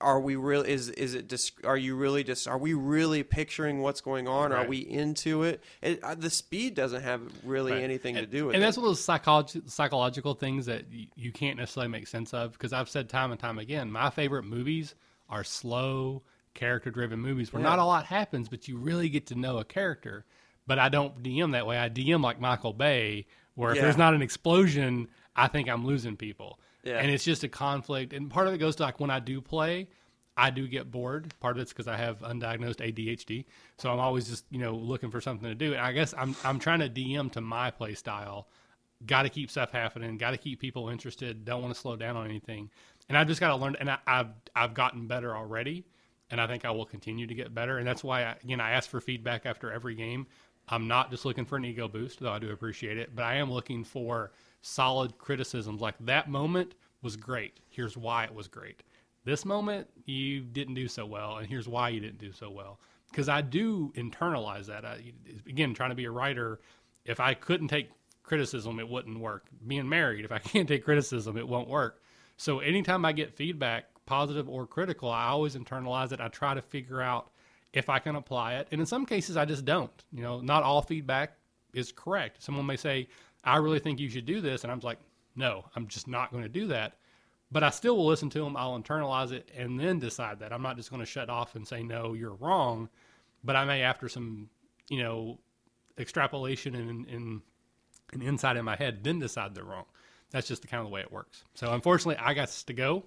[0.00, 0.62] Are we real?
[0.62, 1.28] Is is it?
[1.28, 2.48] Dis, are you really just?
[2.48, 4.52] Are we really picturing what's going on?
[4.52, 5.62] Are we into it?
[5.80, 7.82] it uh, the speed doesn't have really Right.
[7.84, 8.56] anything to do with it.
[8.56, 8.66] and it.
[8.66, 12.52] that's one of those psychology, psychological things that y- you can't necessarily make sense of
[12.52, 14.96] because I've said time and time again, my favorite movies
[15.30, 16.22] are slow,
[16.52, 19.64] character driven movies where not a lot happens, but you really get to know a
[19.64, 20.24] character.
[20.66, 21.78] But I don't DM that way.
[21.78, 23.82] I DM like Michael Bay, where if Yeah.
[23.82, 26.58] there's not an explosion, I think I'm losing people.
[26.82, 26.98] Yeah.
[26.98, 28.12] And it's just a conflict.
[28.12, 29.88] And part of it goes to like when I do play,
[30.36, 31.32] I do get bored.
[31.40, 33.44] Part of it's because I have undiagnosed ADHD,
[33.78, 35.72] so I'm always just you know looking for something to do.
[35.72, 38.48] And I guess I'm I'm trying to DM to my play style.
[39.06, 40.16] Got to keep stuff happening.
[40.18, 41.44] Got to keep people interested.
[41.44, 42.70] Don't want to slow down on anything.
[43.08, 43.76] And I've just got to learn.
[43.78, 45.84] And I, I've I've gotten better already,
[46.30, 47.78] and I think I will continue to get better.
[47.78, 50.26] And that's why I, again I ask for feedback after every game.
[50.68, 53.34] I'm not just looking for an ego boost, though I do appreciate it, but I
[53.34, 55.80] am looking for solid criticisms.
[55.80, 57.60] Like that moment was great.
[57.68, 58.82] Here's why it was great.
[59.24, 62.80] This moment you didn't do so well, and here's why you didn't do so well.
[63.10, 64.84] Because I do internalize that.
[64.84, 65.12] I,
[65.46, 66.60] again, trying to be a writer,
[67.04, 67.90] if I couldn't take
[68.22, 69.46] criticism, it wouldn't work.
[69.66, 72.02] Being married, if I can't take criticism, it won't work.
[72.36, 76.20] So anytime I get feedback, positive or critical, I always internalize it.
[76.20, 77.30] I try to figure out
[77.74, 78.68] if I can apply it.
[78.70, 79.92] And in some cases, I just don't.
[80.12, 81.36] You know, not all feedback
[81.74, 82.42] is correct.
[82.42, 83.08] Someone may say,
[83.42, 84.62] I really think you should do this.
[84.62, 84.98] And I'm like,
[85.36, 86.96] no, I'm just not going to do that.
[87.50, 88.56] But I still will listen to them.
[88.56, 90.52] I'll internalize it and then decide that.
[90.52, 92.88] I'm not just going to shut off and say, no, you're wrong.
[93.42, 94.48] But I may, after some,
[94.88, 95.38] you know,
[95.98, 97.42] extrapolation and, and,
[98.12, 99.84] and insight in my head, then decide they're wrong.
[100.30, 101.44] That's just the kind of the way it works.
[101.54, 103.04] So unfortunately, I got to go.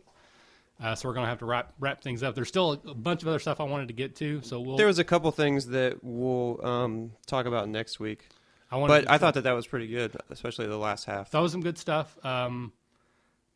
[0.79, 2.35] Uh, so we're going to have to wrap wrap things up.
[2.35, 4.41] There's still a bunch of other stuff I wanted to get to.
[4.43, 4.77] So we'll.
[4.77, 8.27] there was a couple things that we'll um, talk about next week,
[8.71, 11.31] I wanted but I thought that that was pretty good, especially the last half.
[11.31, 12.15] that was some good stuff.
[12.23, 12.73] Um,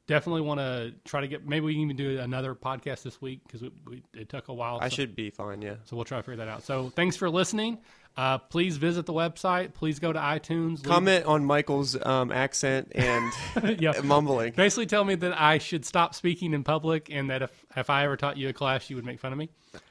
[0.07, 1.47] definitely want to try to get.
[1.47, 4.53] Maybe we can even do another podcast this week because we, we, it took a
[4.53, 4.79] while.
[4.81, 5.75] I so, should be fine, yeah.
[5.85, 6.63] So we'll try to figure that out.
[6.63, 7.77] So thanks for listening.
[8.17, 9.73] Uh, please visit the website.
[9.73, 10.77] Please go to iTunes.
[10.77, 13.31] leave- Comment on Michael's um, accent and
[13.79, 13.93] yeah.
[14.03, 14.51] mumbling.
[14.53, 18.03] Basically, tell me that I should stop speaking in public, and that if if I
[18.03, 19.49] ever taught you a class, you would make fun of me.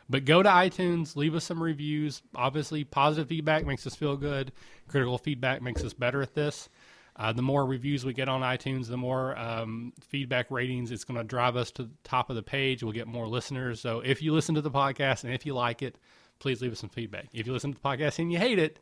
[0.09, 2.21] But go to iTunes, leave us some reviews.
[2.35, 4.53] Obviously, positive feedback makes us feel good.
[4.89, 6.69] Critical feedback makes us better at this.
[7.17, 11.19] Uh, the more reviews we get on iTunes, the more um, feedback ratings it's going
[11.19, 12.83] to drive us to the top of the page.
[12.83, 13.81] We'll get more listeners.
[13.81, 15.97] So if you listen to the podcast and if you like it,
[16.41, 17.29] please leave us some feedback.
[17.33, 18.81] If you listen to the podcast and you hate it,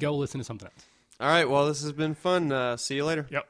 [0.00, 0.86] go listen to something else.
[1.20, 2.50] All right, well, this has been fun.
[2.50, 3.26] Uh, see you later.
[3.30, 3.46] Yep.